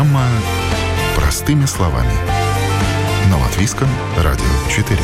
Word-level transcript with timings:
Программа 0.00 0.24
«Простыми 1.14 1.66
словами». 1.66 2.10
На 3.28 3.36
Латвийском 3.36 3.86
радио 4.16 4.46
4. 4.70 4.98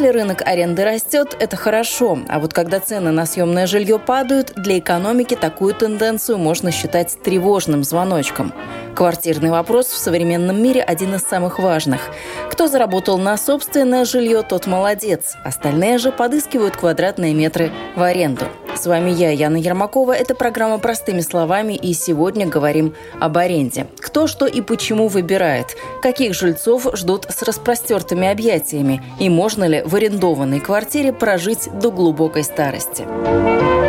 Если 0.00 0.18
рынок 0.18 0.40
аренды 0.46 0.82
растет, 0.82 1.36
это 1.40 1.58
хорошо. 1.58 2.20
А 2.26 2.38
вот 2.38 2.54
когда 2.54 2.80
цены 2.80 3.10
на 3.10 3.26
съемное 3.26 3.66
жилье 3.66 3.98
падают, 3.98 4.54
для 4.56 4.78
экономики 4.78 5.36
такую 5.36 5.74
тенденцию 5.74 6.38
можно 6.38 6.70
считать 6.70 7.18
тревожным 7.22 7.84
звоночком. 7.84 8.54
Квартирный 8.94 9.50
вопрос 9.50 9.88
в 9.88 9.98
современном 9.98 10.62
мире 10.62 10.82
один 10.82 11.16
из 11.16 11.20
самых 11.20 11.58
важных. 11.58 12.00
Кто 12.50 12.66
заработал 12.66 13.18
на 13.18 13.36
собственное 13.36 14.06
жилье, 14.06 14.42
тот 14.42 14.66
молодец. 14.66 15.34
Остальные 15.44 15.98
же 15.98 16.12
подыскивают 16.12 16.76
квадратные 16.76 17.34
метры 17.34 17.70
в 17.94 18.02
аренду. 18.02 18.46
С 18.74 18.86
вами 18.86 19.10
я, 19.10 19.30
Яна 19.30 19.56
Ермакова. 19.56 20.12
Это 20.12 20.34
программа 20.34 20.78
«Простыми 20.78 21.20
словами», 21.20 21.74
и 21.74 21.92
сегодня 21.92 22.46
говорим 22.46 22.94
об 23.20 23.36
аренде. 23.36 23.86
Кто, 23.98 24.26
что 24.26 24.46
и 24.46 24.62
почему 24.62 25.08
выбирает, 25.08 25.76
каких 26.02 26.34
жильцов 26.34 26.86
ждут 26.94 27.26
с 27.28 27.42
распростертыми 27.42 28.28
объятиями, 28.28 29.02
и 29.18 29.28
можно 29.28 29.64
ли 29.64 29.82
в 29.90 29.94
арендованной 29.96 30.60
квартире 30.60 31.12
прожить 31.12 31.68
до 31.80 31.90
глубокой 31.90 32.44
старости. 32.44 33.79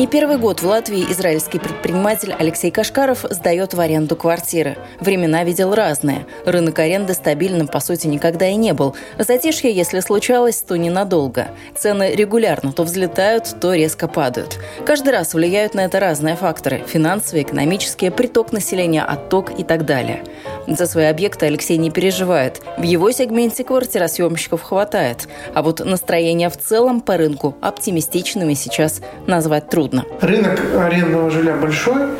Не 0.00 0.06
первый 0.06 0.38
год 0.38 0.62
в 0.62 0.66
Латвии 0.66 1.04
израильский 1.10 1.58
предприниматель 1.58 2.34
Алексей 2.38 2.70
Кашкаров 2.70 3.26
сдает 3.28 3.74
в 3.74 3.80
аренду 3.80 4.16
квартиры. 4.16 4.78
Времена 4.98 5.44
видел 5.44 5.74
разные. 5.74 6.24
Рынок 6.46 6.78
аренды 6.78 7.12
стабильным, 7.12 7.68
по 7.68 7.80
сути, 7.80 8.06
никогда 8.06 8.48
и 8.48 8.54
не 8.54 8.72
был. 8.72 8.96
Затишье, 9.18 9.70
если 9.70 10.00
случалось, 10.00 10.62
то 10.62 10.78
ненадолго. 10.78 11.48
Цены 11.76 12.14
регулярно 12.14 12.72
то 12.72 12.84
взлетают, 12.84 13.54
то 13.60 13.74
резко 13.74 14.08
падают. 14.08 14.58
Каждый 14.86 15.10
раз 15.10 15.34
влияют 15.34 15.74
на 15.74 15.80
это 15.80 16.00
разные 16.00 16.34
факторы– 16.34 16.82
финансовые, 16.86 17.42
экономические, 17.42 18.10
приток 18.10 18.52
населения, 18.52 19.02
отток 19.02 19.50
и 19.60 19.64
так 19.64 19.84
далее. 19.84 20.24
За 20.66 20.86
свои 20.86 21.06
объекты 21.06 21.44
Алексей 21.44 21.76
не 21.76 21.90
переживает. 21.90 22.62
В 22.78 22.84
его 22.84 23.10
сегменте 23.12 23.64
квартиросъемщиков 23.64 24.62
хватает. 24.62 25.28
А 25.52 25.62
вот 25.62 25.84
настроение 25.84 26.48
в 26.48 26.56
целом 26.56 27.02
по 27.02 27.18
рынку 27.18 27.54
оптимистичными 27.60 28.54
сейчас 28.54 29.02
назвать 29.26 29.68
трудно 29.68 29.89
трудно. 29.90 30.04
Рынок 30.20 30.60
арендного 30.78 31.30
жилья 31.30 31.56
большой, 31.56 32.10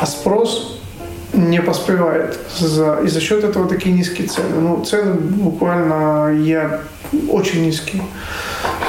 а 0.00 0.06
спрос 0.06 0.80
не 1.32 1.62
поспевает. 1.62 2.38
За, 2.58 3.00
и 3.04 3.08
за 3.08 3.20
счет 3.20 3.44
этого 3.44 3.68
такие 3.68 3.94
низкие 3.94 4.26
цены. 4.26 4.60
Ну, 4.60 4.84
цены 4.84 5.14
буквально 5.14 6.34
я 6.34 6.80
очень 7.28 7.64
низкие. 7.64 8.02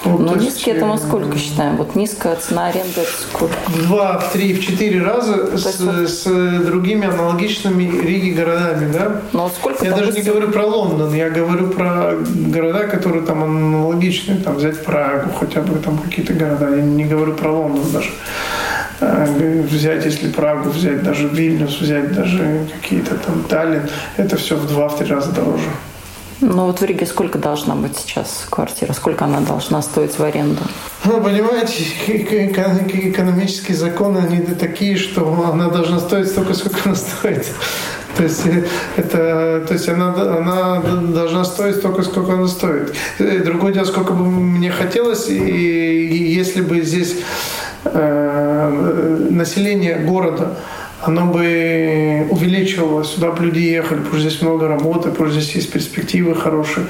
Вот, 0.03 0.19
ну, 0.19 0.35
низкие 0.35 0.75
это 0.75 0.85
мы 0.85 0.97
сколько 0.97 1.37
считаем? 1.37 1.77
Вот 1.77 1.95
низкая 1.95 2.35
цена 2.35 2.67
аренды 2.67 3.01
это 3.01 3.11
сколько? 3.21 3.53
В 3.67 3.87
два, 3.87 4.17
в 4.17 4.31
три, 4.31 4.53
в 4.53 4.65
четыре 4.65 5.03
раза 5.03 5.55
с, 5.55 5.79
вот... 5.79 6.09
с 6.09 6.23
другими 6.65 7.07
аналогичными 7.07 7.83
Риги 7.83 8.31
городами, 8.31 8.91
да? 8.91 9.21
Но 9.31 9.43
ну, 9.43 9.49
сколько 9.49 9.85
я 9.85 9.91
даже 9.91 10.11
не 10.11 10.23
говорю 10.23 10.49
про 10.49 10.65
Лондон, 10.65 11.13
я 11.13 11.29
говорю 11.29 11.69
про 11.69 12.15
города, 12.15 12.87
которые 12.87 13.23
там 13.23 13.43
аналогичные, 13.43 14.39
там 14.39 14.55
взять 14.55 14.83
Прагу, 14.83 15.29
хотя 15.39 15.61
бы 15.61 15.77
там 15.77 15.99
какие-то 15.99 16.33
города, 16.33 16.75
я 16.75 16.81
не 16.81 17.05
говорю 17.05 17.33
про 17.33 17.51
Лондон 17.51 17.91
даже 17.91 18.09
э, 19.01 19.61
взять, 19.69 20.03
если 20.05 20.29
Прагу 20.29 20.71
взять, 20.71 21.03
даже 21.03 21.27
Вильнюс 21.27 21.79
взять, 21.79 22.11
даже 22.13 22.67
какие-то 22.81 23.15
там 23.15 23.43
Таллин, 23.43 23.83
это 24.17 24.35
все 24.35 24.55
в 24.55 24.67
два-три 24.67 25.07
раза 25.07 25.31
дороже. 25.31 25.69
Ну 26.41 26.65
вот 26.65 26.81
в 26.81 26.83
Риге 26.83 27.05
сколько 27.05 27.37
должна 27.37 27.75
быть 27.75 27.95
сейчас 27.97 28.47
квартира? 28.49 28.93
Сколько 28.93 29.25
она 29.25 29.41
должна 29.41 29.81
стоить 29.83 30.17
в 30.17 30.23
аренду? 30.23 30.61
Ну, 31.05 31.21
понимаете, 31.21 31.83
экономические 32.07 33.77
законы, 33.77 34.17
они 34.17 34.39
такие, 34.39 34.97
что 34.97 35.51
она 35.53 35.69
должна 35.69 35.99
стоить 35.99 36.27
столько, 36.27 36.55
сколько 36.55 36.79
она 36.85 36.95
стоит. 36.95 37.45
То 38.17 38.23
есть, 38.23 38.45
э, 38.45 38.65
это, 38.97 39.63
то 39.65 39.73
есть 39.73 39.87
она, 39.87 40.09
она 40.09 40.81
должна 40.81 41.45
стоить 41.45 41.77
столько, 41.77 42.03
сколько 42.03 42.33
она 42.33 42.47
стоит. 42.47 42.93
Другое 43.19 43.71
дело, 43.71 43.85
сколько 43.85 44.11
бы 44.11 44.25
мне 44.25 44.69
хотелось, 44.69 45.29
и, 45.29 45.37
и 45.37 46.33
если 46.33 46.61
бы 46.61 46.81
здесь 46.81 47.15
э, 47.85 49.27
население 49.29 49.99
города 49.99 50.57
оно 51.03 51.25
бы 51.25 52.27
увеличивалось, 52.29 53.09
сюда 53.09 53.31
бы 53.31 53.45
люди 53.45 53.59
ехали, 53.59 53.99
потому 53.99 54.19
что 54.19 54.29
здесь 54.29 54.41
много 54.41 54.67
работы, 54.67 55.09
потому 55.09 55.29
что 55.29 55.39
здесь 55.39 55.55
есть 55.55 55.71
перспективы 55.71 56.35
хорошие 56.35 56.87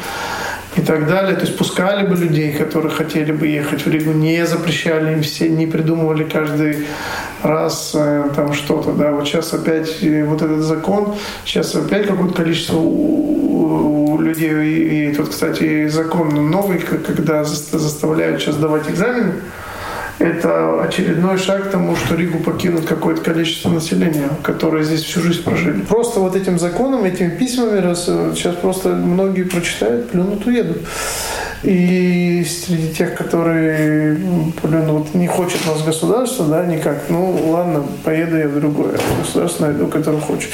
и 0.76 0.82
так 0.82 1.08
далее. 1.08 1.36
То 1.36 1.46
есть 1.46 1.58
пускали 1.58 2.08
бы 2.08 2.16
людей, 2.16 2.52
которые 2.54 2.92
хотели 2.92 3.32
бы 3.32 3.48
ехать 3.48 3.86
в 3.86 3.90
Ригу, 3.90 4.12
не 4.12 4.46
запрещали 4.46 5.14
им 5.14 5.22
все, 5.22 5.50
не 5.50 5.68
придумывали 5.68 6.24
каждый 6.24 6.88
раз 7.44 7.92
э, 7.94 8.30
там 8.36 8.54
что-то. 8.54 8.92
Да. 8.94 9.12
Вот 9.12 9.28
сейчас 9.28 9.54
опять 9.54 10.02
вот 10.02 10.42
этот 10.42 10.62
закон, 10.62 11.16
сейчас 11.46 11.76
опять 11.76 12.08
какое-то 12.08 12.34
количество 12.34 12.78
у, 12.78 14.14
у 14.14 14.22
людей, 14.22 14.52
и, 14.52 15.12
и 15.12 15.16
тут, 15.16 15.30
кстати, 15.30 15.88
закон 15.88 16.50
новый, 16.52 16.80
когда 16.80 17.44
заставляют 17.44 18.42
сейчас 18.42 18.58
давать 18.58 18.90
экзамены, 18.90 19.34
это 20.20 20.84
очередной 20.84 21.38
шаг 21.38 21.68
к 21.68 21.72
тому, 21.72 21.96
что 21.96 22.16
Ригу 22.16 22.40
покинут 22.40 22.86
какое-то 22.86 23.22
количество 23.22 23.70
населения, 23.70 24.30
которое 24.44 24.84
здесь 24.84 25.04
всю 25.04 25.22
жизнь 25.22 25.44
прожили. 25.44 25.82
Просто 25.82 26.20
вот 26.20 26.36
этим 26.36 26.60
законом, 26.60 27.04
этими 27.04 27.30
письмами, 27.30 27.80
раз 27.80 28.06
сейчас 28.06 28.56
просто 28.56 28.90
многие 28.90 29.44
прочитают, 29.44 30.10
плюнут, 30.10 30.46
уедут. 30.46 30.80
И 31.64 32.44
среди 32.44 32.92
тех, 32.92 33.14
которые 33.14 34.16
блин, 34.64 34.92
вот 34.92 35.14
не 35.14 35.28
хочет 35.28 35.66
нас 35.68 35.84
государство, 35.84 36.46
да, 36.46 36.66
никак, 36.66 37.04
ну 37.10 37.52
ладно, 37.52 37.84
поеду 38.04 38.38
я 38.38 38.48
в 38.48 38.60
другое 38.60 38.98
государство 39.20 39.68
найду, 39.68 39.88
которое 39.88 40.22
хочет. 40.22 40.50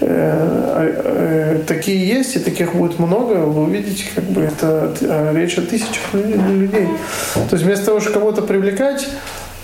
Э, 0.00 0.06
а, 0.06 1.56
э, 1.56 1.58
такие 1.66 2.06
есть, 2.06 2.36
и 2.36 2.38
таких 2.38 2.74
будет 2.74 3.00
много. 3.00 3.34
Вы 3.34 3.64
увидите, 3.64 4.04
как 4.14 4.24
бы 4.24 4.42
это 4.42 4.94
речь 5.34 5.58
о 5.58 5.62
тысячах 5.62 6.14
людей. 6.14 6.88
То 7.50 7.56
есть 7.56 7.64
вместо 7.64 7.86
того, 7.86 8.00
чтобы 8.00 8.14
кого-то 8.14 8.42
привлекать 8.42 9.08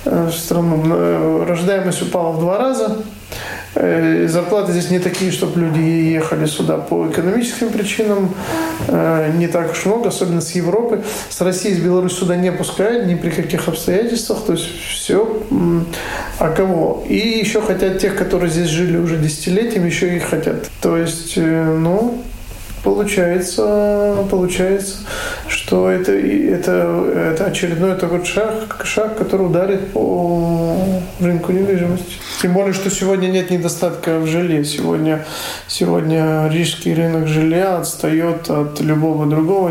э, 0.07 0.29
в 0.29 0.35
страну, 0.35 1.45
рождаемость 1.45 2.03
упала 2.03 2.33
в 2.33 2.41
два 2.41 2.59
раза, 2.59 2.97
зарплаты 3.75 4.73
здесь 4.73 4.91
не 4.91 4.99
такие, 4.99 5.31
чтобы 5.31 5.61
люди 5.61 5.81
ехали 5.81 6.47
сюда 6.47 6.79
по 6.79 7.09
экономическим 7.09 7.71
причинам. 7.71 8.35
Э, 8.89 9.31
не 9.37 9.47
так 9.47 9.73
уж 9.73 9.85
много, 9.87 10.09
особенно 10.09 10.41
с 10.41 10.53
Европы. 10.53 11.03
С 11.29 11.41
России, 11.41 11.73
с 11.73 11.79
Беларуси 11.79 12.15
сюда 12.15 12.37
не 12.37 12.51
пускают 12.51 13.07
ни 13.07 13.15
при 13.15 13.31
каких 13.31 13.69
обстоятельствах. 13.69 14.45
То 14.45 14.53
есть 14.53 14.67
все. 14.83 15.43
А 16.39 16.51
кого? 16.51 17.05
И 17.09 17.17
еще 17.17 17.61
хотят 17.61 17.99
тех, 17.99 18.17
которые 18.17 18.51
здесь 18.51 18.69
жили 18.69 18.97
уже 18.97 19.17
десятилетиями, 19.19 19.87
еще 19.87 20.17
и 20.17 20.19
хотят. 20.19 20.69
То 20.81 20.97
есть, 20.97 21.35
э, 21.37 21.77
ну, 21.79 22.23
получается, 22.83 24.27
получается, 24.31 24.99
что 25.49 25.91
это, 25.91 26.13
это, 26.13 27.05
это 27.15 27.45
очередной 27.47 27.97
такой 27.97 28.25
шаг, 28.25 28.81
шаг, 28.85 29.19
который 29.19 29.47
ударит 29.47 29.93
по 29.93 30.77
рынку 31.21 31.53
недвижимости. 31.53 32.17
Тем 32.41 32.55
более, 32.55 32.73
что 32.73 32.91
сегодня 32.91 33.29
нет 33.29 33.51
недостатка 33.51 34.19
в 34.19 34.27
жилье. 34.27 34.65
Сегодня, 34.65 35.25
сегодня 35.67 36.49
рижский 36.49 36.95
рынок 36.95 37.29
жилья 37.29 37.79
отстает 37.79 38.49
от 38.49 38.81
любого 38.81 39.27
другого. 39.27 39.71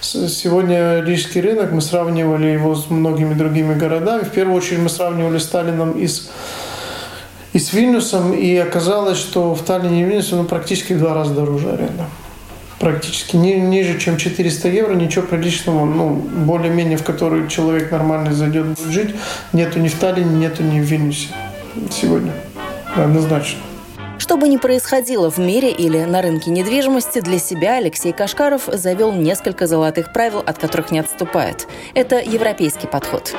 Сегодня 0.00 1.02
рижский 1.02 1.40
рынок, 1.40 1.72
мы 1.72 1.80
сравнивали 1.80 2.46
его 2.46 2.74
с 2.74 2.88
многими 2.88 3.34
другими 3.34 3.74
городами. 3.74 4.24
В 4.24 4.30
первую 4.30 4.56
очередь 4.56 4.80
мы 4.80 4.88
сравнивали 4.88 5.38
Сталином 5.38 5.92
из 5.92 6.30
и 7.52 7.58
с 7.58 7.72
Вильнюсом, 7.72 8.32
и 8.32 8.56
оказалось, 8.56 9.18
что 9.18 9.56
в 9.56 9.62
Таллине 9.62 10.02
и 10.02 10.04
Вильнюсе 10.04 10.36
ну, 10.36 10.44
практически 10.44 10.92
в 10.92 11.00
два 11.00 11.14
раза 11.14 11.34
дороже 11.34 11.70
аренда 11.70 12.06
практически 12.80 13.36
ни, 13.36 13.52
ниже, 13.52 13.98
чем 13.98 14.16
400 14.16 14.68
евро, 14.68 14.94
ничего 14.94 15.24
приличного, 15.26 15.84
ну, 15.84 16.14
более-менее, 16.14 16.96
в 16.96 17.04
который 17.04 17.46
человек 17.46 17.92
нормально 17.92 18.32
зайдет, 18.32 18.78
жить, 18.88 19.14
нету 19.52 19.78
ни 19.78 19.88
в 19.88 19.94
Таллине, 19.94 20.36
нету 20.36 20.64
ни 20.64 20.80
в 20.80 20.84
Вильнюсе 20.84 21.28
сегодня. 21.90 22.32
Однозначно. 22.96 23.60
Что 24.30 24.36
бы 24.36 24.46
ни 24.46 24.58
происходило 24.58 25.28
в 25.28 25.38
мире 25.38 25.72
или 25.72 26.04
на 26.04 26.22
рынке 26.22 26.52
недвижимости, 26.52 27.20
для 27.20 27.40
себя 27.40 27.78
Алексей 27.78 28.12
Кашкаров 28.12 28.68
завел 28.72 29.10
несколько 29.10 29.66
золотых 29.66 30.12
правил, 30.12 30.38
от 30.38 30.56
которых 30.56 30.92
не 30.92 31.00
отступает. 31.00 31.66
Это 31.94 32.20
европейский 32.20 32.86
подход. 32.86 33.34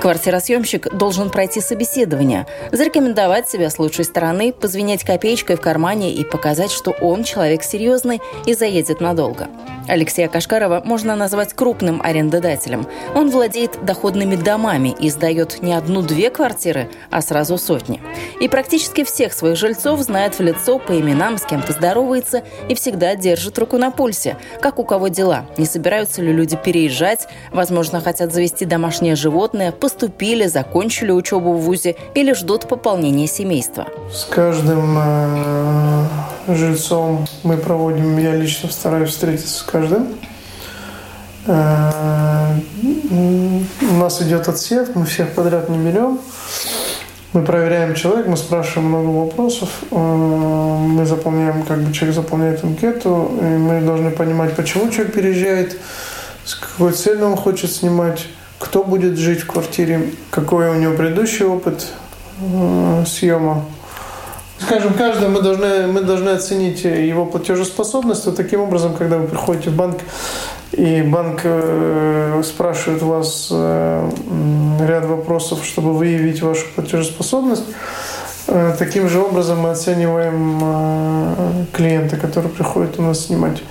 Квартиросъемщик 0.00 0.94
должен 0.94 1.30
пройти 1.30 1.60
собеседование, 1.60 2.46
зарекомендовать 2.70 3.50
себя 3.50 3.70
с 3.70 3.80
лучшей 3.80 4.04
стороны, 4.04 4.52
позвенять 4.52 5.02
копеечкой 5.02 5.56
в 5.56 5.60
кармане 5.60 6.12
и 6.12 6.22
показать, 6.22 6.70
что 6.70 6.92
он 6.92 7.24
человек 7.24 7.64
серьезный 7.64 8.20
и 8.46 8.54
заедет 8.54 9.00
надолго. 9.00 9.48
Алексея 9.88 10.28
Кашкарова 10.28 10.82
можно 10.84 11.14
назвать 11.16 11.54
крупным 11.54 12.02
арендодателем. 12.02 12.86
Он 13.14 13.30
владеет 13.30 13.84
доходными 13.84 14.36
домами 14.36 14.94
и 14.98 15.10
сдает 15.10 15.62
не 15.62 15.74
одну-две 15.74 16.30
квартиры, 16.30 16.88
а 17.10 17.22
сразу 17.22 17.56
сотни. 17.56 18.02
И 18.40 18.48
практически 18.48 19.04
всех 19.04 19.32
своих 19.32 19.56
жильцов 19.56 20.00
знает 20.00 20.35
в 20.38 20.40
лицо, 20.40 20.78
по 20.78 20.98
именам, 20.98 21.38
с 21.38 21.42
кем-то 21.42 21.72
здоровается 21.72 22.42
и 22.68 22.74
всегда 22.74 23.14
держит 23.16 23.58
руку 23.58 23.78
на 23.78 23.90
пульсе. 23.90 24.36
Как 24.60 24.78
у 24.78 24.84
кого 24.84 25.08
дела? 25.08 25.46
Не 25.56 25.66
собираются 25.66 26.22
ли 26.22 26.32
люди 26.32 26.56
переезжать? 26.56 27.28
Возможно, 27.52 28.00
хотят 28.00 28.32
завести 28.32 28.64
домашнее 28.64 29.16
животное? 29.16 29.72
Поступили, 29.72 30.46
закончили 30.46 31.10
учебу 31.12 31.52
в 31.52 31.62
ВУЗе 31.62 31.96
или 32.14 32.32
ждут 32.32 32.68
пополнения 32.68 33.26
семейства? 33.26 33.86
С 34.12 34.24
каждым 34.24 34.96
э, 34.98 36.06
жильцом 36.48 37.26
мы 37.42 37.56
проводим, 37.56 38.18
я 38.18 38.34
лично 38.34 38.70
стараюсь 38.70 39.10
встретиться 39.10 39.58
с 39.58 39.62
каждым. 39.62 40.14
Э, 41.46 42.54
у 42.82 43.94
нас 43.94 44.20
идет 44.22 44.48
отсев, 44.48 44.94
мы 44.94 45.06
всех 45.06 45.32
подряд 45.32 45.68
не 45.68 45.78
берем. 45.78 46.18
Мы 47.32 47.42
проверяем 47.42 47.94
человека, 47.94 48.30
мы 48.30 48.36
спрашиваем 48.36 48.88
много 48.88 49.08
вопросов, 49.08 49.68
э, 49.90 49.96
мы 49.96 51.04
заполняем, 51.04 51.64
как 51.64 51.80
бы 51.82 51.92
человек 51.92 52.14
заполняет 52.14 52.64
анкету, 52.64 53.30
и 53.40 53.44
мы 53.44 53.80
должны 53.80 54.10
понимать, 54.10 54.54
почему 54.54 54.90
человек 54.90 55.14
переезжает, 55.14 55.76
с 56.44 56.54
какой 56.54 56.92
целью 56.92 57.26
он 57.26 57.36
хочет 57.36 57.72
снимать, 57.72 58.26
кто 58.58 58.84
будет 58.84 59.18
жить 59.18 59.40
в 59.40 59.46
квартире, 59.46 60.12
какой 60.30 60.70
у 60.70 60.74
него 60.74 60.94
предыдущий 60.94 61.44
опыт 61.44 61.86
э, 62.40 63.04
съема. 63.06 63.64
Скажем, 64.58 64.94
каждый 64.94 65.28
мы 65.28 65.42
должны, 65.42 65.86
мы 65.88 66.00
должны 66.00 66.30
оценить 66.30 66.84
его 66.84 67.26
платежеспособность. 67.26 68.24
Вот 68.24 68.36
таким 68.36 68.62
образом, 68.62 68.94
когда 68.94 69.18
вы 69.18 69.26
приходите 69.26 69.68
в 69.68 69.74
банк, 69.74 69.98
и 70.72 71.02
банк 71.02 71.40
э, 71.44 72.42
спрашивает 72.44 73.02
у 73.02 73.06
вас 73.08 73.48
э, 73.50 74.10
ряд 74.80 75.06
вопросов, 75.06 75.64
чтобы 75.64 75.94
выявить 75.94 76.42
вашу 76.42 76.66
платежеспособность, 76.74 77.64
э, 78.48 78.74
таким 78.78 79.08
же 79.08 79.20
образом 79.20 79.60
мы 79.60 79.70
оцениваем 79.70 81.66
клиента, 81.72 82.16
который 82.16 82.50
приходит 82.50 82.98
у 82.98 83.02
нас 83.02 83.26
снимать. 83.26 83.62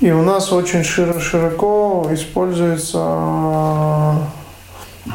И 0.00 0.10
у 0.12 0.22
нас 0.22 0.52
очень 0.52 0.84
широко 0.84 2.08
используется 2.10 2.98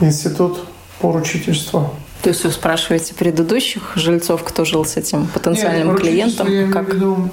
институт 0.02 0.66
поручительства. 1.00 1.92
То 2.22 2.30
есть 2.30 2.44
вы 2.44 2.52
спрашиваете 2.52 3.14
предыдущих 3.14 3.94
жильцов, 3.96 4.44
кто 4.44 4.66
жил 4.66 4.84
с 4.84 4.98
этим 4.98 5.28
потенциальным 5.28 5.90
Нет, 5.90 6.00
клиентом? 6.00 6.52
Я 6.52 6.72
как? 6.72 6.94
Виду, 6.94 7.30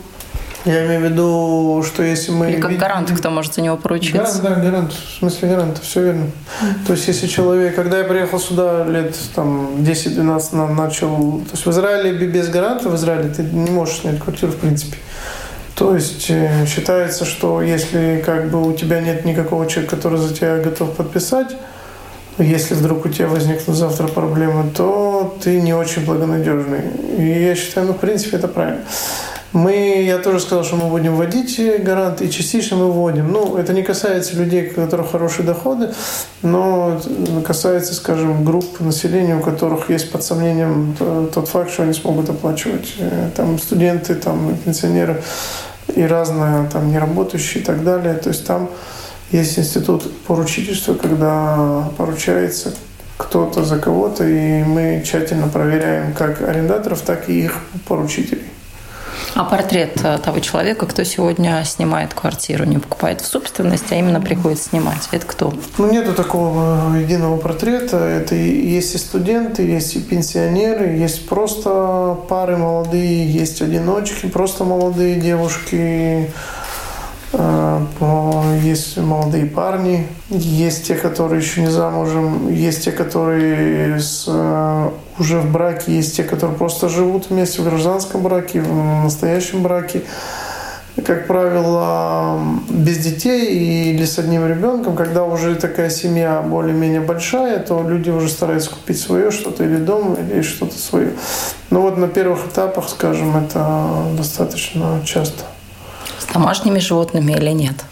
я 0.64 0.86
имею 0.86 1.00
в 1.00 1.04
виду, 1.04 1.84
что 1.86 2.02
если 2.02 2.30
мы... 2.30 2.50
Или 2.50 2.60
как 2.60 2.76
гарант, 2.76 3.10
кто 3.10 3.30
может 3.30 3.54
за 3.54 3.62
него 3.62 3.76
поручиться? 3.76 4.40
Гарант, 4.40 4.62
да, 4.62 4.70
гарант. 4.70 4.92
В 4.92 5.18
смысле 5.18 5.48
гарант, 5.48 5.78
все 5.82 6.02
верно. 6.02 6.26
То 6.86 6.92
есть 6.92 7.08
если 7.08 7.26
человек... 7.26 7.74
Когда 7.74 7.98
я 7.98 8.04
приехал 8.04 8.38
сюда 8.38 8.84
лет 8.84 9.16
там 9.34 9.76
10-12 9.78 10.74
начал... 10.74 11.40
То 11.40 11.50
есть 11.52 11.66
в 11.66 11.70
Израиле 11.70 12.12
без 12.12 12.48
гаранта, 12.48 12.88
в 12.88 12.94
Израиле 12.94 13.28
ты 13.30 13.42
не 13.42 13.70
можешь 13.70 14.00
снять 14.00 14.20
квартиру 14.20 14.52
в 14.52 14.56
принципе. 14.56 14.96
То 15.74 15.94
есть 15.96 16.30
э, 16.30 16.66
считается, 16.66 17.24
что 17.24 17.60
если 17.62 18.22
как 18.24 18.50
бы 18.50 18.62
у 18.62 18.72
тебя 18.72 19.00
нет 19.00 19.24
никакого 19.24 19.66
человека, 19.66 19.96
который 19.96 20.18
за 20.18 20.32
тебя 20.32 20.58
готов 20.58 20.94
подписать, 20.94 21.56
если 22.38 22.74
вдруг 22.74 23.04
у 23.04 23.08
тебя 23.08 23.26
возникнут 23.28 23.76
завтра 23.76 24.06
проблемы, 24.06 24.70
то 24.70 25.36
ты 25.42 25.60
не 25.60 25.74
очень 25.74 26.04
благонадежный. 26.04 26.82
И 27.18 27.44
я 27.44 27.54
считаю, 27.54 27.88
ну, 27.88 27.94
в 27.94 27.98
принципе, 27.98 28.36
это 28.36 28.48
правильно. 28.48 28.82
Мы, 29.52 30.02
я 30.02 30.18
тоже 30.18 30.40
сказал, 30.40 30.64
что 30.64 30.76
мы 30.76 30.88
будем 30.88 31.14
вводить 31.14 31.60
гарант, 31.82 32.22
и 32.22 32.30
частично 32.30 32.76
мы 32.78 32.90
вводим. 32.90 33.30
Ну, 33.30 33.56
это 33.58 33.74
не 33.74 33.82
касается 33.82 34.34
людей, 34.36 34.70
у 34.70 34.74
которых 34.74 35.10
хорошие 35.10 35.44
доходы, 35.44 35.90
но 36.40 37.00
касается, 37.44 37.94
скажем, 37.94 38.44
групп 38.44 38.80
населения, 38.80 39.36
у 39.36 39.40
которых 39.40 39.90
есть 39.90 40.10
под 40.10 40.22
сомнением 40.24 40.96
тот 41.34 41.48
факт, 41.48 41.70
что 41.70 41.82
они 41.82 41.92
смогут 41.92 42.30
оплачивать. 42.30 42.94
Э, 42.98 43.28
там 43.36 43.58
студенты, 43.58 44.14
там 44.14 44.56
пенсионеры 44.64 45.22
и 45.94 46.02
разные, 46.02 46.68
там 46.72 46.90
неработающие 46.90 47.62
и 47.62 47.66
так 47.66 47.84
далее. 47.84 48.14
То 48.14 48.30
есть 48.30 48.46
там 48.46 48.70
есть 49.30 49.58
институт 49.58 50.10
поручительства, 50.26 50.94
когда 50.94 51.90
поручается 51.98 52.72
кто-то 53.18 53.64
за 53.64 53.78
кого-то, 53.78 54.26
и 54.26 54.62
мы 54.62 55.02
тщательно 55.04 55.48
проверяем 55.48 56.14
как 56.14 56.40
арендаторов, 56.40 57.02
так 57.02 57.28
и 57.28 57.44
их 57.44 57.58
поручителей. 57.86 58.51
А 59.34 59.44
портрет 59.44 59.98
э, 60.04 60.18
того 60.18 60.40
человека, 60.40 60.86
кто 60.86 61.04
сегодня 61.04 61.64
снимает 61.64 62.12
квартиру, 62.12 62.64
не 62.64 62.78
покупает 62.78 63.22
в 63.22 63.26
собственность, 63.26 63.90
а 63.90 63.94
именно 63.96 64.20
приходит 64.20 64.60
снимать, 64.60 65.08
это 65.10 65.26
кто? 65.26 65.54
Ну, 65.78 65.90
нету 65.90 66.12
такого 66.12 66.94
единого 66.96 67.38
портрета. 67.38 67.96
Это 67.96 68.34
есть 68.34 68.94
и 68.94 68.98
студенты, 68.98 69.62
есть 69.62 69.96
и 69.96 70.00
пенсионеры, 70.00 70.88
есть 70.88 71.26
просто 71.28 72.18
пары 72.28 72.56
молодые, 72.58 73.30
есть 73.30 73.62
одиночки, 73.62 74.26
просто 74.26 74.64
молодые 74.64 75.16
девушки, 75.16 75.72
Э, 75.72 76.61
есть 78.62 78.96
молодые 78.96 79.46
парни, 79.46 80.06
есть 80.28 80.86
те, 80.86 80.94
которые 80.94 81.40
еще 81.40 81.62
не 81.62 81.70
замужем, 81.70 82.50
есть 82.50 82.84
те, 82.84 82.92
которые 82.92 84.00
с, 84.00 84.24
э, 84.28 84.90
уже 85.18 85.40
в 85.40 85.50
браке, 85.50 85.96
есть 85.96 86.16
те, 86.16 86.24
которые 86.24 86.56
просто 86.56 86.88
живут 86.88 87.30
вместе 87.30 87.62
в 87.62 87.64
гражданском 87.64 88.22
браке, 88.22 88.60
в 88.60 89.04
настоящем 89.04 89.62
браке. 89.62 90.02
Как 91.06 91.26
правило, 91.26 92.38
без 92.68 92.98
детей 92.98 93.94
или 93.94 94.04
с 94.04 94.18
одним 94.18 94.46
ребенком, 94.46 94.94
когда 94.94 95.24
уже 95.24 95.54
такая 95.54 95.88
семья 95.88 96.42
более-менее 96.42 97.00
большая, 97.00 97.60
то 97.60 97.82
люди 97.82 98.10
уже 98.10 98.28
стараются 98.28 98.70
купить 98.70 99.00
свое 99.00 99.30
что-то 99.30 99.64
или 99.64 99.76
дом, 99.76 100.14
или 100.14 100.42
что-то 100.42 100.78
свое. 100.78 101.12
Но 101.70 101.80
вот 101.80 101.96
на 101.96 102.08
первых 102.08 102.48
этапах, 102.48 102.90
скажем, 102.90 103.34
это 103.38 104.04
достаточно 104.18 105.00
часто 105.06 105.44
домашними 106.32 106.78
животными 106.78 107.32
или 107.32 107.50
нет? 107.50 107.84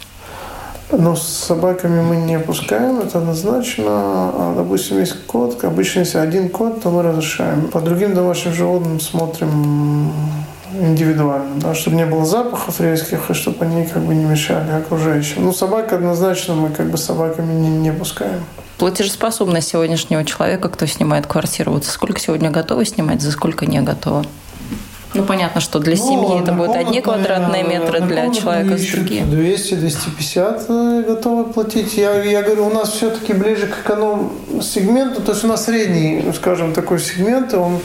Ну, 0.93 1.15
с 1.15 1.23
собаками 1.23 2.01
мы 2.03 2.17
не 2.17 2.39
пускаем, 2.39 2.99
это 2.99 3.19
однозначно. 3.19 3.85
А, 3.87 4.55
допустим, 4.57 4.99
есть 4.99 5.15
кот, 5.27 5.63
обычно 5.63 6.01
если 6.01 6.19
один 6.19 6.49
кот, 6.49 6.83
то 6.83 6.91
мы 6.91 7.03
разрешаем. 7.03 7.69
По 7.69 7.81
другим 7.81 8.15
домашним 8.15 8.53
животным 8.53 8.99
смотрим 8.99 10.13
индивидуально, 10.75 11.61
да, 11.61 11.75
чтобы 11.75 11.97
не 11.97 12.07
было 12.07 12.25
запахов 12.25 12.81
резких, 12.81 13.31
и 13.31 13.35
чтобы 13.35 13.65
они 13.65 13.87
как 13.87 14.03
бы 14.03 14.15
не 14.15 14.25
мешали 14.25 14.71
окружающим. 14.73 15.45
Ну, 15.45 15.53
собак 15.53 15.93
однозначно 15.93 16.55
мы 16.55 16.71
как 16.71 16.91
бы 16.91 16.99
собаками 16.99 17.53
не, 17.53 17.69
не 17.69 17.93
пускаем. 17.93 18.45
Платежеспособность 18.79 19.69
сегодняшнего 19.69 20.25
человека, 20.25 20.69
кто 20.69 20.87
снимает 20.87 21.27
квартиру, 21.27 21.73
вот 21.73 21.85
сколько 21.85 22.19
сегодня 22.19 22.51
готовы 22.51 22.85
снимать, 22.85 23.21
за 23.21 23.31
сколько 23.31 23.67
не 23.67 23.81
готовы? 23.81 24.25
Ну, 25.15 25.25
понятно, 25.25 25.61
что 25.61 25.79
для 25.81 25.97
ну, 25.97 26.07
семьи 26.07 26.41
это 26.41 26.53
будут 26.53 26.77
одни 26.77 27.01
квадратные 27.01 27.65
метры, 27.65 28.01
для 28.01 28.31
человека 28.31 28.79
с 28.79 28.87
другие. 28.87 29.23
200-250 29.23 30.65
э, 30.69 31.05
готовы 31.07 31.53
платить. 31.53 31.95
Я, 31.95 32.23
я 32.23 32.43
говорю, 32.43 32.67
у 32.67 32.71
нас 32.71 32.91
все-таки 32.91 33.33
ближе 33.33 33.67
к 33.67 33.85
эконом-сегменту, 33.85 35.23
то 35.23 35.33
есть 35.33 35.45
у 35.45 35.49
нас 35.49 35.65
средний, 35.65 36.33
скажем, 36.35 36.73
такой 36.73 37.01
сегмент, 37.01 37.55
он 37.55 37.81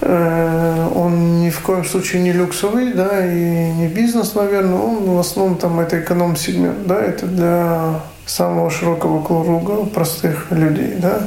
э, 0.00 0.88
он 0.94 1.42
ни 1.42 1.50
в 1.50 1.60
коем 1.60 1.84
случае 1.84 2.22
не 2.22 2.32
люксовый, 2.32 2.92
да, 2.92 3.24
и 3.24 3.72
не 3.72 3.86
бизнес, 3.86 4.34
наверное, 4.34 4.80
он 4.80 5.04
в 5.04 5.18
основном 5.18 5.56
там 5.56 5.78
это 5.78 6.00
эконом-сегмент, 6.00 6.86
да, 6.86 7.00
это 7.00 7.26
для 7.26 8.00
самого 8.26 8.70
широкого 8.70 9.22
круга 9.22 9.84
простых 9.86 10.50
людей, 10.50 10.94
да. 10.98 11.20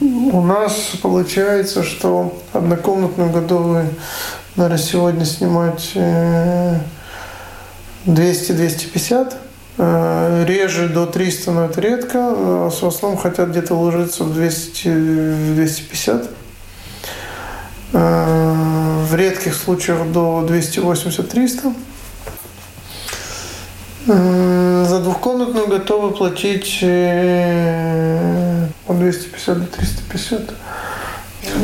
У 0.00 0.42
нас 0.42 0.92
получается, 1.02 1.82
что 1.82 2.38
однокомнатную 2.52 3.30
готовы 3.30 3.86
наверное, 4.58 4.78
сегодня 4.78 5.24
снимать 5.24 5.92
200-250. 8.04 9.34
Э, 9.78 10.42
э, 10.42 10.44
реже 10.46 10.88
до 10.88 11.06
300, 11.06 11.52
но 11.52 11.64
это 11.66 11.80
редко. 11.80 12.18
А 12.18 12.68
в 12.70 12.84
основном 12.84 13.18
хотят 13.18 13.50
где-то 13.50 13.74
ложиться 13.74 14.24
в 14.24 14.36
200-250. 14.36 16.28
Э, 17.92 19.04
в 19.08 19.14
редких 19.14 19.54
случаях 19.54 20.10
до 20.12 20.44
280-300. 20.46 21.72
За 24.06 25.00
двухкомнатную 25.00 25.68
готовы 25.68 26.12
платить 26.12 26.82
от 28.88 28.98
250 28.98 29.60
до 29.60 29.66
350. 29.66 30.50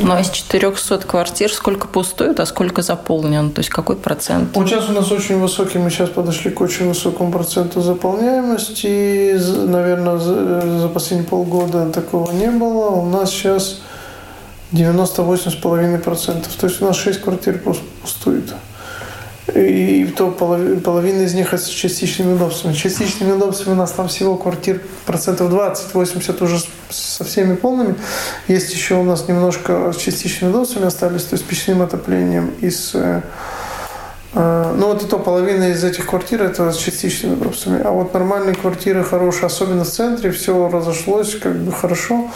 Ну, 0.03 0.13
а 0.13 0.21
из 0.21 0.31
400 0.31 0.99
квартир 0.99 1.53
сколько 1.53 1.89
пустует, 1.89 2.39
а 2.41 2.47
сколько 2.47 2.83
заполнен? 2.83 3.51
То 3.51 3.61
есть 3.61 3.71
какой 3.71 3.97
процент? 3.97 4.57
Вот 4.57 4.69
сейчас 4.69 4.89
у 4.89 4.93
нас 4.93 5.11
очень 5.11 5.39
высокий, 5.41 5.79
мы 5.79 5.91
сейчас 5.91 6.11
подошли 6.11 6.51
к 6.51 6.61
очень 6.61 6.89
высокому 6.89 7.33
проценту 7.33 7.81
заполняемости. 7.81 9.37
Наверное, 9.67 10.19
за 10.19 10.89
последние 10.89 11.29
полгода 11.29 11.91
такого 11.91 12.31
не 12.33 12.51
было. 12.51 12.91
У 12.91 13.07
нас 13.07 13.31
сейчас 13.31 13.81
98,5%. 14.73 16.45
То 16.59 16.67
есть 16.67 16.83
у 16.83 16.85
нас 16.85 16.97
6 16.97 17.21
квартир 17.21 17.61
пустует 18.03 18.53
и 19.55 20.07
то 20.07 20.31
половина, 20.31 21.23
из 21.23 21.35
них 21.35 21.53
с 21.55 21.67
частичными 21.69 22.35
удобствами. 22.35 22.73
Частичными 22.73 23.33
удобствами 23.33 23.75
у 23.75 23.77
нас 23.77 23.93
там 23.93 24.09
всего 24.09 24.37
квартир 24.37 24.81
процентов 25.07 25.51
20, 25.51 25.95
80 25.95 26.43
уже 26.43 26.59
со 26.91 27.25
всеми 27.25 27.55
полными. 27.55 27.95
Есть 28.49 28.73
еще 28.73 28.97
у 28.97 29.05
нас 29.05 29.29
немножко 29.29 29.93
с 29.93 29.97
частичными 29.97 30.51
удобствами 30.51 30.87
остались, 30.87 31.25
то 31.25 31.35
есть 31.35 31.47
печным 31.47 31.83
отоплением 31.83 32.53
и 32.61 32.71
с 32.71 32.95
э, 32.95 33.23
э, 34.35 34.75
ну 34.77 34.89
вот 34.89 35.05
и 35.05 35.07
то 35.07 35.19
половина 35.19 35.71
из 35.71 35.85
этих 35.85 36.07
квартир 36.07 36.43
это 36.43 36.73
с 36.73 36.77
частичными 36.77 37.35
удобствами. 37.35 37.81
А 37.85 37.93
вот 37.93 38.13
нормальные 38.13 38.57
квартиры 38.57 39.05
хорошие, 39.05 39.47
особенно 39.47 39.85
в 39.85 39.91
центре, 39.91 40.33
все 40.33 40.69
разошлось 40.69 41.37
как 41.39 41.55
бы 41.57 41.71
хорошо. 41.71 42.29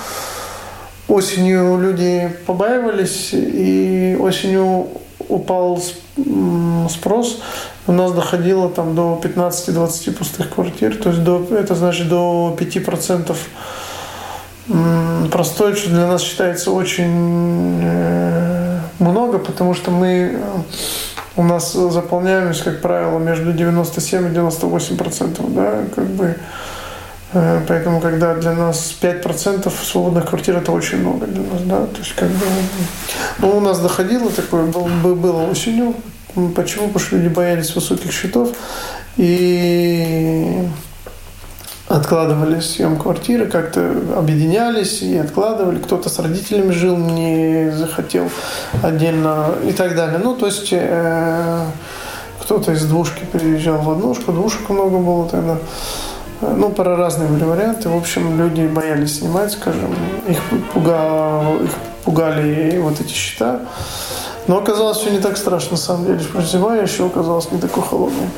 Осенью 1.09 1.81
люди 1.81 2.31
побаивались, 2.47 3.31
и 3.33 4.17
осенью 4.21 4.89
упал 5.29 5.83
спрос, 6.91 7.41
у 7.87 7.93
нас 7.93 8.13
доходило 8.13 8.69
там 8.69 8.95
до 8.95 9.21
15-20 9.23 10.13
пустых 10.13 10.51
квартир, 10.51 10.97
то 10.97 11.11
есть 11.11 11.23
до, 11.23 11.47
это 11.51 11.75
значит 11.75 12.09
до 12.09 12.57
5% 12.59 13.37
простой, 15.31 15.75
что 15.75 15.91
для 15.91 16.07
нас 16.07 16.23
считается 16.23 16.71
очень 16.71 17.81
э, 17.83 18.81
много, 18.99 19.39
потому 19.39 19.75
что 19.75 19.91
мы 19.91 20.39
у 21.37 21.43
нас 21.43 21.73
заполняемость, 21.73 22.65
как 22.65 22.81
правило, 22.81 23.19
между 23.19 23.53
97 23.53 24.27
и 24.27 24.31
98 24.31 24.97
процентов, 24.97 25.55
да, 25.55 25.85
как 25.95 26.07
бы. 26.07 26.25
Э, 26.25 26.35
поэтому, 27.33 28.01
когда 28.01 28.35
для 28.35 28.53
нас 28.53 28.95
5% 29.01 29.71
свободных 29.85 30.29
квартир, 30.29 30.57
это 30.57 30.73
очень 30.73 30.99
много 30.99 31.27
для 31.27 31.43
нас, 31.43 31.63
да, 31.63 31.87
то 31.87 31.99
есть, 31.99 32.15
как 32.15 32.29
бы, 32.29 32.47
ну, 33.39 33.57
у 33.57 33.61
нас 33.61 33.79
доходило 33.81 34.31
такое, 34.31 34.65
было, 34.65 35.15
было 35.15 35.43
осенью, 35.51 35.95
почему? 36.55 36.87
Потому 36.89 37.05
что 37.05 37.17
люди 37.17 37.29
боялись 37.29 37.75
высоких 37.75 38.13
счетов 38.13 38.51
и 39.17 40.69
откладывали 41.89 42.61
съем 42.61 42.99
квартиры, 42.99 43.47
как-то 43.47 43.95
объединялись 44.17 45.03
и 45.03 45.17
откладывали. 45.17 45.79
Кто-то 45.79 46.09
с 46.09 46.19
родителями 46.19 46.71
жил, 46.71 46.97
не 46.97 47.71
захотел 47.71 48.31
отдельно 48.83 49.55
и 49.67 49.73
так 49.73 49.97
далее. 49.97 50.19
Ну, 50.23 50.35
то 50.35 50.47
есть 50.47 50.69
э, 50.71 51.65
кто-то 52.43 52.73
из 52.73 52.85
двушки 52.85 53.25
переезжал 53.33 53.79
в 53.79 53.91
однушку, 53.91 54.33
двушек 54.33 54.69
много 54.69 54.99
было 54.99 55.29
тогда. 55.29 55.59
Ну, 56.41 56.71
про 56.71 56.97
разные 56.97 57.29
были 57.29 57.45
варианты. 57.45 57.89
В 57.89 57.97
общем, 57.97 58.39
люди 58.39 58.67
боялись 58.67 59.19
снимать, 59.19 59.53
скажем. 59.53 59.95
Их, 60.29 60.41
пугал, 60.73 61.57
их 61.63 61.71
пугали 62.05 62.79
вот 62.79 63.01
эти 63.01 63.13
счета. 63.13 63.61
Но 64.47 64.59
оказалось 64.59 64.99
все 64.99 65.11
не 65.11 65.19
так 65.19 65.37
страшно, 65.37 65.73
на 65.73 65.77
самом 65.77 66.07
деле. 66.07 66.21
Зима 66.43 66.77
еще 66.77 67.07
оказалась 67.07 67.51
не 67.51 67.59
такой 67.59 67.83
холодной. 67.83 68.29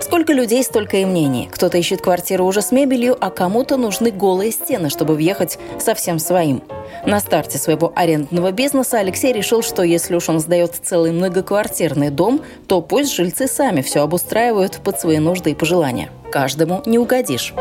Сколько 0.00 0.32
людей, 0.32 0.64
столько 0.64 0.96
и 0.96 1.04
мнений. 1.04 1.48
Кто-то 1.52 1.76
ищет 1.76 2.00
квартиру 2.00 2.46
уже 2.46 2.62
с 2.62 2.72
мебелью, 2.72 3.16
а 3.20 3.30
кому-то 3.30 3.76
нужны 3.76 4.10
голые 4.10 4.52
стены, 4.52 4.88
чтобы 4.88 5.14
въехать 5.14 5.58
совсем 5.78 6.18
своим. 6.18 6.62
На 7.06 7.20
старте 7.20 7.58
своего 7.58 7.92
арендного 7.94 8.52
бизнеса 8.52 8.98
Алексей 8.98 9.32
решил, 9.32 9.62
что 9.62 9.82
если 9.82 10.14
уж 10.14 10.28
он 10.28 10.40
сдает 10.40 10.74
целый 10.82 11.12
многоквартирный 11.12 12.10
дом, 12.10 12.42
то 12.66 12.80
пусть 12.82 13.14
жильцы 13.14 13.46
сами 13.46 13.82
все 13.82 14.02
обустраивают 14.02 14.80
под 14.82 15.00
свои 15.00 15.18
нужды 15.18 15.52
и 15.52 15.54
пожелания. 15.54 16.10
Каждому 16.30 16.82
не 16.86 16.98
угодишь. 16.98 17.54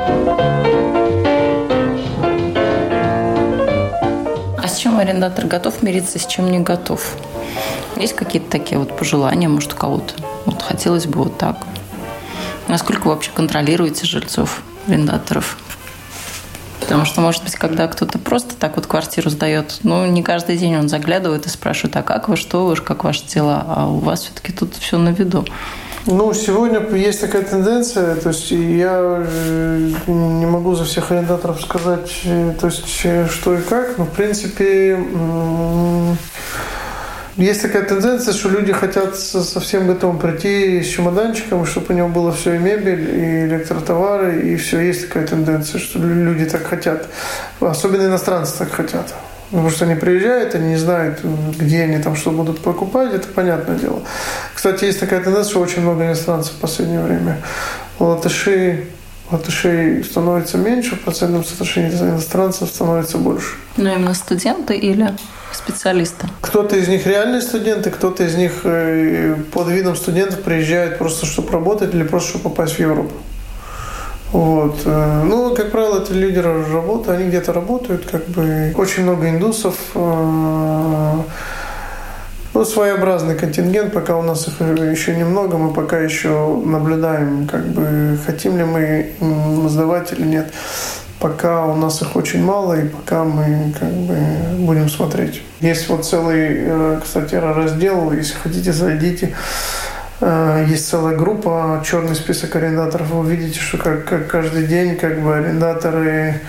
А 4.58 4.68
с 4.68 4.78
чем 4.78 5.00
арендатор 5.00 5.46
готов 5.46 5.82
мириться, 5.82 6.20
с 6.20 6.26
чем 6.26 6.52
не 6.52 6.60
готов? 6.60 7.16
Есть 7.96 8.14
какие-то 8.14 8.50
такие 8.52 8.78
вот 8.78 8.98
пожелания, 8.98 9.48
может, 9.48 9.74
у 9.74 9.78
кого-то? 9.78 10.14
Вот 10.46 10.62
хотелось 10.62 11.06
бы 11.06 11.24
вот 11.24 11.38
так. 11.38 11.58
Насколько 12.68 13.08
вы 13.08 13.14
вообще 13.14 13.32
контролируете 13.34 14.06
жильцов, 14.06 14.62
арендаторов? 14.88 15.58
Потому 16.88 17.04
что, 17.04 17.20
может 17.20 17.44
быть, 17.44 17.56
когда 17.56 17.86
кто-то 17.90 18.18
просто 18.18 18.56
так 18.56 18.78
вот 18.78 18.88
квартиру 18.88 19.30
сдает, 19.30 19.80
ну, 19.84 20.06
не 20.06 20.24
каждый 20.24 20.56
день 20.56 20.78
он 20.78 20.88
заглядывает 20.88 21.46
и 21.46 21.50
спрашивает, 21.50 21.98
а 21.98 22.02
как 22.02 22.30
вы, 22.30 22.38
что 22.38 22.66
вы, 22.66 22.78
как 22.78 23.04
ваши 23.04 23.26
дела? 23.28 23.66
А 23.68 23.88
у 23.88 23.98
вас 23.98 24.22
все-таки 24.22 24.54
тут 24.54 24.74
все 24.76 24.98
на 24.98 25.10
виду. 25.10 25.44
Ну, 26.06 26.34
сегодня 26.34 26.80
есть 26.96 27.20
такая 27.20 27.42
тенденция, 27.42 28.16
то 28.16 28.30
есть 28.30 28.52
я 28.52 29.26
э, 29.28 29.92
не 30.08 30.46
могу 30.46 30.76
за 30.76 30.86
всех 30.86 31.12
арендаторов 31.12 31.62
сказать, 31.62 32.10
э, 32.24 32.54
то 32.58 32.68
есть 32.68 33.02
э, 33.04 33.28
что 33.28 33.56
и 33.56 33.62
как, 33.62 33.98
но 33.98 34.06
в 34.06 34.12
принципе 34.12 34.98
есть 37.38 37.62
такая 37.62 37.84
тенденция, 37.84 38.34
что 38.34 38.50
люди 38.50 38.74
хотят 38.74 39.16
совсем 39.16 39.88
готовым 39.88 40.18
прийти 40.18 40.82
с 40.82 40.88
чемоданчиком, 40.88 41.66
чтобы 41.66 41.94
у 41.94 41.94
него 41.94 42.08
было 42.10 42.32
все 42.34 42.56
и 42.56 42.58
мебель, 42.58 43.10
и 43.10 43.46
электротовары, 43.46 44.42
и 44.42 44.56
все. 44.56 44.80
Есть 44.80 45.08
такая 45.08 45.28
тенденция, 45.28 45.80
что 45.80 46.00
люди 46.00 46.46
так 46.46 46.66
хотят. 46.66 47.08
Особенно 47.60 48.08
иностранцы 48.08 48.58
так 48.58 48.72
хотят. 48.72 49.14
Потому 49.52 49.70
что 49.70 49.86
они 49.86 49.96
приезжают, 49.96 50.56
они 50.56 50.70
не 50.70 50.76
знают, 50.76 51.20
где 51.58 51.84
они 51.84 52.00
там 52.00 52.16
что 52.16 52.32
будут 52.32 52.60
покупать, 52.62 53.14
это 53.14 53.28
понятное 53.28 53.78
дело. 53.78 54.02
Кстати, 54.54 54.86
есть 54.86 55.00
такая 55.00 55.22
тенденция, 55.22 55.52
что 55.52 55.62
очень 55.62 55.84
много 55.84 56.06
иностранцев 56.06 56.54
в 56.54 56.60
последнее 56.60 57.02
время. 57.02 57.42
Латыши, 58.00 58.88
латышей 59.32 60.04
становится 60.04 60.58
меньше, 60.58 60.96
в 60.96 61.02
процентном 61.02 61.46
соотношении 61.46 61.92
иностранцев 61.92 62.68
становится 62.68 63.18
больше. 63.18 63.56
Но 63.78 63.94
именно 63.94 64.14
студенты 64.16 64.76
или 64.76 65.14
специалисты? 65.52 66.28
Кто-то 66.42 66.76
из 66.76 66.88
них 66.88 67.06
реальные 67.06 67.42
студенты, 67.42 67.92
кто-то 67.92 68.24
из 68.24 68.36
них 68.36 68.62
э, 68.64 69.36
под 69.52 69.68
видом 69.70 69.96
студентов 69.96 70.42
приезжает 70.42 70.98
просто, 70.98 71.26
чтобы 71.26 71.52
работать 71.52 71.94
или 71.94 72.04
просто, 72.04 72.30
чтобы 72.30 72.46
попасть 72.46 72.76
в 72.76 72.80
Европу. 72.80 73.14
Вот. 74.32 74.82
Э, 74.86 75.24
ну, 75.24 75.56
как 75.56 75.72
правило, 75.72 76.02
это 76.02 76.14
лидеры 76.14 76.66
работы, 76.72 77.12
они 77.12 77.30
где-то 77.30 77.54
работают, 77.54 78.06
как 78.06 78.26
бы 78.28 78.74
очень 78.76 79.04
много 79.04 79.30
индусов, 79.30 79.76
э, 79.96 81.14
ну, 82.54 82.66
своеобразный 82.66 83.36
контингент, 83.36 83.94
пока 83.94 84.18
у 84.18 84.24
нас 84.24 84.48
их 84.48 84.60
еще 84.60 85.16
немного, 85.16 85.58
мы 85.58 85.74
пока 85.74 86.00
еще 86.00 86.60
наблюдаем, 86.66 87.48
как 87.48 87.66
бы 87.68 88.18
хотим 88.26 88.58
ли 88.58 88.64
мы 88.64 89.70
сдавать 89.70 90.12
или 90.14 90.24
нет 90.24 90.52
пока 91.20 91.66
у 91.66 91.76
нас 91.76 92.02
их 92.02 92.16
очень 92.16 92.44
мало, 92.44 92.80
и 92.80 92.88
пока 92.88 93.24
мы 93.24 93.74
как 93.80 93.92
бы 93.92 94.18
будем 94.60 94.90
смотреть. 94.90 95.42
Есть 95.60 95.90
вот 95.90 96.06
целый, 96.06 96.48
э, 96.50 97.00
кстати, 97.04 97.36
раздел, 97.36 98.12
если 98.12 98.36
хотите, 98.36 98.72
зайдите. 98.72 99.36
Э, 100.20 100.66
есть 100.68 100.88
целая 100.88 101.16
группа 101.16 101.84
«Черный 101.86 102.16
список 102.16 102.56
арендаторов». 102.56 103.10
Вы 103.10 103.36
видите, 103.36 103.60
что 103.60 103.78
как, 103.78 104.06
как 104.06 104.28
каждый 104.28 104.66
день 104.66 104.96
как 104.96 105.22
бы 105.22 105.36
арендаторы 105.36 106.42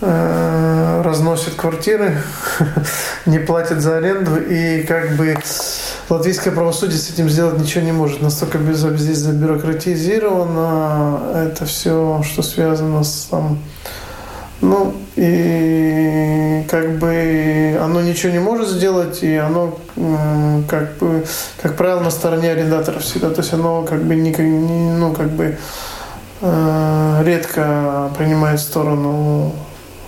э, 0.00 0.73
разносят 1.04 1.54
квартиры, 1.54 2.16
не 3.26 3.38
платят 3.38 3.80
за 3.80 3.98
аренду, 3.98 4.36
и 4.36 4.82
как 4.82 5.16
бы 5.16 5.36
латвийское 6.08 6.52
правосудие 6.52 6.98
с 6.98 7.10
этим 7.10 7.28
сделать 7.28 7.58
ничего 7.58 7.84
не 7.84 7.92
может. 7.92 8.22
Настолько 8.22 8.58
здесь 8.98 9.18
забюрократизировано 9.18 11.20
это 11.34 11.66
все, 11.66 12.22
что 12.24 12.42
связано 12.42 13.04
с 13.04 13.28
там, 13.30 13.58
ну, 14.60 14.94
и 15.16 16.64
как 16.68 16.98
бы 16.98 17.78
оно 17.80 18.00
ничего 18.00 18.32
не 18.32 18.40
может 18.40 18.68
сделать, 18.68 19.22
и 19.22 19.36
оно 19.36 19.78
как 20.68 20.96
бы, 20.98 21.24
как 21.62 21.76
правило, 21.76 22.00
на 22.00 22.10
стороне 22.10 22.50
арендаторов 22.50 23.02
всегда. 23.02 23.30
То 23.30 23.42
есть 23.42 23.52
оно 23.52 23.82
как 23.82 24.02
бы 24.02 24.16
не, 24.16 24.32
ну, 24.32 25.12
как 25.12 25.30
бы 25.30 25.56
э, 26.40 27.22
редко 27.24 28.10
принимает 28.16 28.60
сторону 28.60 29.52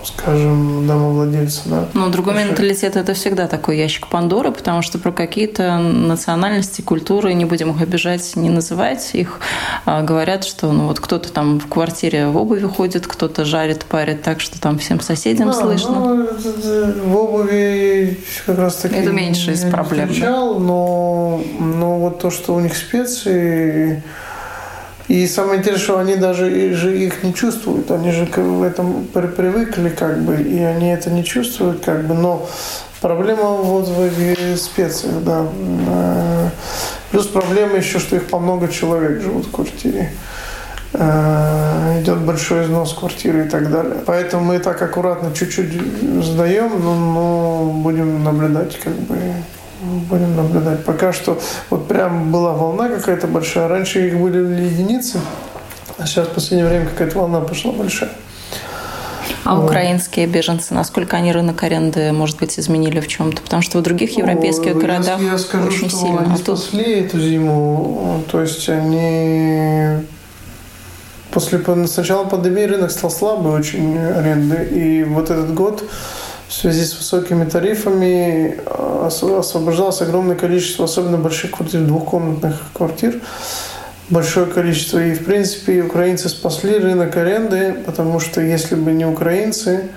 скажем, 0.07 0.87
домовладельца. 0.87 1.61
Да, 1.65 1.87
Но 1.93 2.09
другой 2.09 2.33
Потому 2.33 2.49
менталитет– 2.49 2.95
это 2.97 3.13
всегда 3.13 3.47
такой 3.47 3.77
ящик 3.77 4.07
Пандоры, 4.07 4.51
потому 4.51 4.81
что 4.81 4.97
про 4.99 5.11
какие-то 5.11 5.77
национальности, 5.77 6.81
культуры, 6.81 7.33
не 7.33 7.45
будем 7.45 7.71
их 7.71 7.81
обижать, 7.81 8.35
не 8.35 8.49
называть 8.49 9.11
их, 9.13 9.39
а 9.85 10.01
говорят, 10.01 10.43
что 10.43 10.71
ну 10.71 10.87
вот 10.87 10.99
кто-то 10.99 11.31
там 11.31 11.59
в 11.59 11.67
квартире 11.67 12.27
в 12.27 12.37
обуви 12.37 12.65
ходит, 12.65 13.07
кто-то 13.07 13.45
жарит, 13.45 13.85
парит 13.85 14.21
так, 14.21 14.39
что 14.39 14.59
там 14.59 14.77
всем 14.79 14.99
соседям 14.99 15.47
да, 15.47 15.53
слышно. 15.53 15.91
Ну, 15.91 16.27
в 17.05 17.15
обуви 17.15 18.19
как 18.45 18.57
раз 18.57 18.75
таки 18.77 18.95
Это 18.95 19.11
меньше 19.11 19.51
из 19.51 19.63
проблем. 19.63 20.09
Встречал, 20.09 20.59
но, 20.59 21.41
но 21.59 21.99
вот 21.99 22.19
то, 22.19 22.31
что 22.31 22.55
у 22.55 22.59
них 22.59 22.75
специи 22.75 24.03
И 25.07 25.25
самое 25.27 25.59
интересное, 25.59 25.83
что 25.83 25.99
они 25.99 26.15
даже 26.15 26.73
же 26.73 26.97
их 26.97 27.23
не 27.23 27.33
чувствуют. 27.33 27.89
Они 27.91 28.11
же 28.11 28.25
в 28.25 28.63
этом 28.63 29.05
привыкли, 29.05 29.89
как 29.89 30.19
бы, 30.21 30.35
и 30.35 30.59
они 30.59 30.89
это 30.89 31.09
не 31.09 31.23
чувствуют, 31.23 31.83
как 31.83 32.05
бы, 32.05 32.13
но 32.13 32.47
Проблема 33.01 33.49
вот 33.49 33.87
в 33.87 34.57
специях, 34.57 35.23
да. 35.23 35.45
Э, 35.87 36.49
плюс 37.11 37.27
проблема 37.27 37.77
еще, 37.77 37.99
что 37.99 38.15
их 38.15 38.27
по 38.27 38.39
много 38.39 38.69
человек 38.69 39.21
живут 39.21 39.45
в 39.45 39.51
квартире. 39.51 40.11
Э, 40.93 42.01
идет 42.01 42.17
большой 42.19 42.63
износ 42.63 42.93
квартиры 42.93 43.45
и 43.45 43.49
так 43.49 43.71
далее. 43.71 43.97
Поэтому 44.05 44.45
мы 44.45 44.57
так 44.57 44.81
аккуратно 44.81 45.31
чуть-чуть 45.31 45.73
сдаем, 46.23 46.71
но, 46.83 46.95
но 46.95 47.71
будем 47.71 48.23
наблюдать, 48.23 48.79
как 48.79 48.93
бы 48.93 49.15
будем 49.81 50.35
наблюдать. 50.35 50.85
Пока 50.85 51.13
что 51.13 51.39
вот 51.69 51.87
прям 51.87 52.31
была 52.31 52.53
волна 52.53 52.89
какая-то 52.89 53.27
большая. 53.27 53.67
Раньше 53.67 54.07
их 54.07 54.17
были 54.17 54.39
единицы, 54.63 55.19
а 55.97 56.05
сейчас 56.05 56.27
в 56.27 56.31
последнее 56.31 56.67
время 56.67 56.87
какая-то 56.87 57.17
волна 57.19 57.41
пошла 57.41 57.71
большая. 57.71 58.11
А 59.43 59.55
вот. 59.55 59.65
украинские 59.65 60.27
беженцы, 60.27 60.73
насколько 60.73 61.15
они 61.15 61.31
рынок 61.31 61.63
аренды, 61.63 62.11
может 62.11 62.37
быть, 62.37 62.59
изменили 62.59 62.99
в 62.99 63.07
чем-то? 63.07 63.41
Потому 63.41 63.61
что 63.61 63.77
в 63.77 63.81
других 63.81 64.17
европейских 64.17 64.75
О, 64.75 64.79
городах 64.79 65.21
я 65.21 65.37
скажу, 65.37 65.67
очень 65.67 65.89
что 65.89 65.99
сильно. 65.99 66.19
Они 66.19 66.33
а 66.33 66.37
тут... 66.37 66.59
спасли 66.59 66.99
эту 66.99 67.19
зиму, 67.19 68.23
то 68.29 68.41
есть 68.41 68.67
они 68.67 70.03
после 71.31 71.61
сначала 71.87 72.25
пандемии 72.25 72.63
рынок 72.63 72.91
стал 72.91 73.09
слабый 73.09 73.53
очень 73.53 73.97
аренды, 73.97 74.65
и 74.65 75.03
вот 75.03 75.29
этот 75.29 75.53
год 75.53 75.83
в 76.47 76.53
связи 76.53 76.85
с 76.85 76.97
высокими 76.97 77.45
тарифами 77.45 78.59
освобождалось 79.05 80.01
огромное 80.01 80.35
количество 80.35 80.85
особенно 80.85 81.17
больших 81.17 81.51
квартир, 81.51 81.81
двухкомнатных 81.81 82.61
квартир 82.73 83.21
большое 84.09 84.45
количество. 84.45 85.03
И, 85.03 85.13
в 85.13 85.25
принципе, 85.25 85.81
украинцы 85.81 86.29
спасли 86.29 86.77
рынок 86.77 87.15
аренды, 87.17 87.75
потому 87.85 88.19
что 88.19 88.41
если 88.41 88.75
бы 88.75 88.91
не 88.91 89.05
украинцы, 89.05 89.89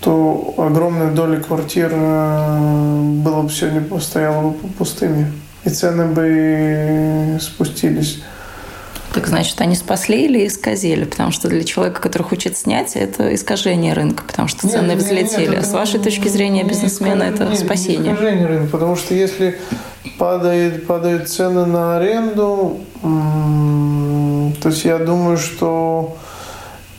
то 0.00 0.54
огромная 0.56 1.10
доля 1.10 1.40
квартир 1.40 1.90
э, 1.92 3.00
было 3.22 3.42
бы 3.42 3.50
сегодня 3.50 4.00
стояла 4.00 4.50
бы 4.50 4.68
пустыми. 4.68 5.30
И 5.64 5.68
цены 5.68 6.06
бы 6.06 7.38
спустились. 7.40 8.22
Так 9.12 9.26
значит, 9.26 9.60
они 9.60 9.74
спасли 9.74 10.24
или 10.24 10.46
исказили? 10.46 11.04
Потому 11.04 11.32
что 11.32 11.48
для 11.48 11.64
человека, 11.64 12.00
который 12.00 12.22
хочет 12.22 12.56
снять, 12.56 12.94
это 12.94 13.34
искажение 13.34 13.92
рынка, 13.92 14.22
потому 14.24 14.46
что 14.46 14.68
цены 14.68 14.92
нет, 14.92 14.98
взлетели. 14.98 15.48
Нет, 15.48 15.56
нет, 15.56 15.66
С 15.66 15.72
вашей 15.72 15.98
точки 15.98 16.28
зрения 16.28 16.62
бизнесмена 16.62 17.24
это 17.24 17.46
нет, 17.46 17.58
спасение. 17.58 17.98
Не 17.98 18.12
искажение 18.12 18.46
рынка, 18.46 18.70
потому 18.70 18.94
что 18.94 19.14
если 19.14 19.58
падает, 20.18 20.86
падают 20.86 21.28
цены 21.28 21.66
на 21.66 21.96
аренду, 21.96 22.78
то 23.02 24.68
есть 24.68 24.84
я 24.84 24.98
думаю, 24.98 25.38
что 25.38 26.16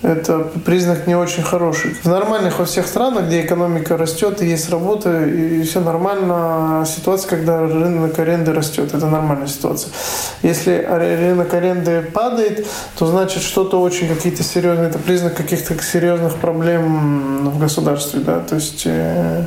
это 0.02 0.40
признак 0.66 1.08
не 1.08 1.16
очень 1.16 1.44
хороший. 1.44 1.94
В 1.94 2.06
нормальных 2.06 2.60
во 2.60 2.66
всех 2.66 2.88
странах, 2.88 3.26
где 3.26 3.42
экономика 3.42 3.98
растет 3.98 4.42
и 4.42 4.48
есть 4.48 4.70
работа, 4.70 5.26
и 5.26 5.64
все 5.64 5.80
нормально, 5.80 6.86
ситуация, 6.88 7.30
когда 7.30 7.60
рынок 7.62 8.18
аренды 8.18 8.54
растет, 8.54 8.94
это 8.94 9.06
нормальная 9.08 9.48
ситуация. 9.48 9.92
Если 10.42 10.84
рынок 10.90 11.54
аренды 11.54 12.02
падает, 12.02 12.66
то 12.98 13.06
значит 13.06 13.44
что-то 13.44 13.80
очень 13.82 14.08
какие-то 14.08 14.44
серьезные, 14.44 14.90
это 14.90 15.00
признак 15.00 15.36
каких-то 15.36 15.82
серьезных 15.84 16.36
проблем 16.36 17.50
в 17.50 17.60
государстве, 17.60 18.22
да, 18.22 18.40
то 18.40 18.56
есть 18.56 18.84
э, 18.86 19.46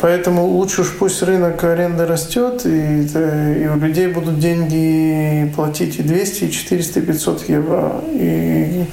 Поэтому 0.00 0.46
лучше 0.46 0.82
уж 0.82 0.92
пусть 0.96 1.20
рынок 1.22 1.64
аренды 1.64 2.06
растет, 2.06 2.64
и, 2.64 3.02
и 3.02 3.66
у 3.66 3.76
людей 3.76 4.06
будут 4.06 4.38
деньги 4.38 5.52
платить 5.54 5.98
и 5.98 6.02
200, 6.02 6.44
и 6.44 6.50
400, 6.52 7.00
и 7.00 7.02
500 7.02 7.48
евро. 7.48 7.92
И 8.12 8.84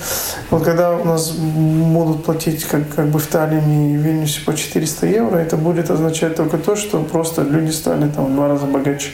вот 0.49 0.63
когда 0.63 0.93
у 0.93 1.05
нас 1.05 1.31
будут 1.31 2.23
платить, 2.23 2.65
как, 2.65 2.89
как 2.95 3.09
бы 3.09 3.19
в 3.19 3.27
Таллине 3.27 3.93
и 3.93 3.97
Вильнюсе 3.97 4.41
по 4.43 4.55
400 4.55 5.05
евро, 5.05 5.37
это 5.37 5.55
будет 5.55 5.91
означать 5.91 6.35
только 6.35 6.57
то, 6.57 6.75
что 6.75 7.03
просто 7.03 7.43
люди 7.43 7.69
стали 7.69 8.09
там 8.09 8.25
в 8.25 8.35
два 8.35 8.47
раза 8.47 8.65
богаче. 8.65 9.11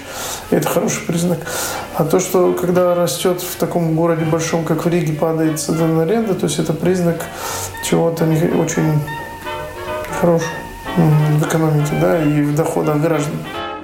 И 0.52 0.56
это 0.56 0.70
хороший 0.70 1.06
признак. 1.06 1.40
А 1.96 2.06
то, 2.06 2.22
что 2.22 2.54
когда 2.54 2.96
растет 2.96 3.42
в 3.42 3.58
таком 3.58 3.94
городе 3.94 4.24
большом, 4.24 4.64
как 4.64 4.86
в 4.86 4.90
Риге, 4.90 5.14
падает 5.14 5.60
цена 5.60 6.02
аренда, 6.02 6.34
то 6.34 6.46
есть 6.46 6.60
это 6.60 6.72
признак 6.72 7.26
чего-то 7.84 8.24
очень 8.24 9.02
хорошего 10.22 10.67
в 10.98 11.48
экономике, 11.48 11.94
да, 12.02 12.22
и 12.24 12.42
в 12.42 12.56
доходах 12.56 13.02
граждан. 13.02 13.34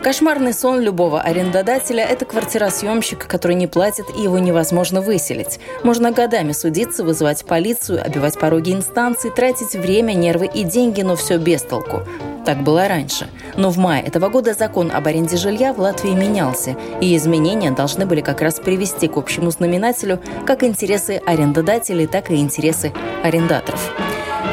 Кошмарный 0.03 0.53
сон 0.53 0.81
любого 0.81 1.21
арендодателя– 1.21 2.03
это 2.09 2.25
квартиросъемщик, 2.25 3.25
который 3.25 3.55
не 3.55 3.67
платит, 3.67 4.05
и 4.17 4.23
его 4.23 4.37
невозможно 4.37 4.99
выселить. 4.99 5.61
Можно 5.83 6.11
годами 6.11 6.51
судиться, 6.51 7.05
вызывать 7.05 7.45
полицию, 7.45 8.05
обивать 8.05 8.37
пороги 8.37 8.73
инстанций, 8.73 9.31
тратить 9.31 9.73
время, 9.75 10.11
нервы 10.11 10.49
и 10.53 10.63
деньги, 10.63 11.03
но 11.03 11.15
все 11.15 11.37
без 11.37 11.61
толку. 11.61 12.01
Так 12.45 12.63
было 12.63 12.89
раньше. 12.89 13.29
Но 13.55 13.69
в 13.69 13.77
мае 13.77 14.03
этого 14.03 14.27
года 14.27 14.53
закон 14.53 14.91
об 14.91 15.07
аренде 15.07 15.37
жилья 15.37 15.71
в 15.71 15.79
Латвии 15.79 16.11
менялся, 16.11 16.75
и 16.99 17.15
изменения 17.15 17.71
должны 17.71 18.05
были 18.05 18.19
как 18.19 18.41
раз 18.41 18.55
привести 18.55 19.07
к 19.07 19.15
общему 19.15 19.51
знаменателю 19.51 20.19
как 20.45 20.63
интересы 20.63 21.21
арендодателей, 21.25 22.07
так 22.07 22.29
и 22.29 22.35
интересы 22.35 22.91
арендаторов. 23.23 23.89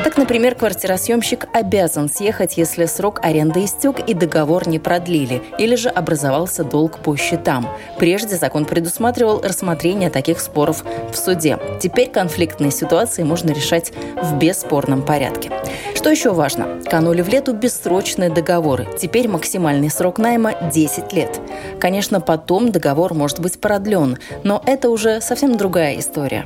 Так, 0.04 0.16
например, 0.16 0.54
квартиросъемщик 0.54 1.46
обязан 1.52 2.08
съехать, 2.08 2.56
если 2.56 2.86
срок 2.86 3.20
аренды 3.22 3.64
истек 3.64 4.00
и 4.08 4.14
договор 4.14 4.66
не 4.66 4.78
продлили, 4.78 5.42
или 5.58 5.74
же 5.74 5.88
образовался 5.88 6.64
долг 6.64 6.98
по 6.98 7.16
счетам. 7.16 7.68
Прежде 7.98 8.36
закон 8.36 8.64
предусматривал 8.64 9.40
рассмотрение 9.42 10.10
таких 10.10 10.40
споров 10.40 10.84
в 11.12 11.16
суде. 11.16 11.58
Теперь 11.80 12.10
конфликтные 12.10 12.70
ситуации 12.70 13.22
можно 13.22 13.50
решать 13.50 13.92
в 14.22 14.36
бесспорном 14.36 15.02
порядке. 15.02 15.50
Что 15.94 16.10
еще 16.10 16.32
важно? 16.32 16.80
Канули 16.86 17.20
в 17.20 17.28
лету 17.28 17.52
бессрочные 17.52 18.30
договоры. 18.30 18.88
Теперь 18.98 19.28
максимальный 19.28 19.90
срок 19.90 20.18
найма 20.18 20.54
10 20.72 21.12
лет. 21.12 21.40
Конечно, 21.78 22.20
потом 22.20 22.72
договор 22.72 23.12
может 23.12 23.40
быть 23.40 23.60
продлен, 23.60 24.18
но 24.44 24.62
это 24.64 24.88
уже 24.88 25.20
совсем 25.20 25.56
другая 25.56 25.98
история. 25.98 26.44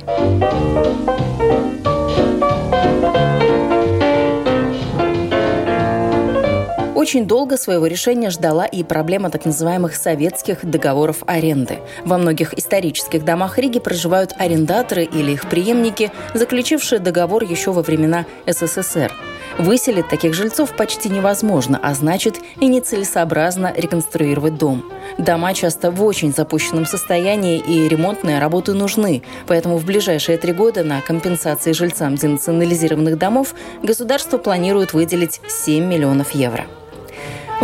Очень 7.05 7.27
долго 7.27 7.55
своего 7.55 7.85
решения 7.85 8.31
ждала 8.31 8.65
и 8.65 8.83
проблема 8.83 9.29
так 9.29 9.45
называемых 9.45 9.95
советских 9.95 10.65
договоров 10.65 11.17
аренды. 11.27 11.77
Во 12.03 12.17
многих 12.17 12.55
исторических 12.55 13.23
домах 13.23 13.59
Риги 13.59 13.77
проживают 13.77 14.33
арендаторы 14.39 15.03
или 15.03 15.33
их 15.33 15.47
преемники, 15.47 16.11
заключившие 16.33 16.97
договор 16.97 17.43
еще 17.43 17.71
во 17.71 17.83
времена 17.83 18.25
СССР. 18.47 19.13
Выселить 19.59 20.07
таких 20.07 20.33
жильцов 20.33 20.75
почти 20.75 21.09
невозможно, 21.09 21.79
а 21.83 21.93
значит 21.93 22.37
и 22.59 22.65
нецелесообразно 22.65 23.71
реконструировать 23.77 24.57
дом. 24.57 24.91
Дома 25.19 25.53
часто 25.53 25.91
в 25.91 26.03
очень 26.03 26.33
запущенном 26.33 26.87
состоянии 26.87 27.59
и 27.59 27.87
ремонтные 27.87 28.39
работы 28.39 28.73
нужны, 28.73 29.21
поэтому 29.45 29.77
в 29.77 29.85
ближайшие 29.85 30.39
три 30.39 30.53
года 30.53 30.83
на 30.83 31.01
компенсации 31.01 31.71
жильцам 31.71 32.15
денационализированных 32.15 33.19
домов 33.19 33.53
государство 33.83 34.39
планирует 34.39 34.93
выделить 34.93 35.39
7 35.47 35.85
миллионов 35.85 36.31
евро. 36.31 36.65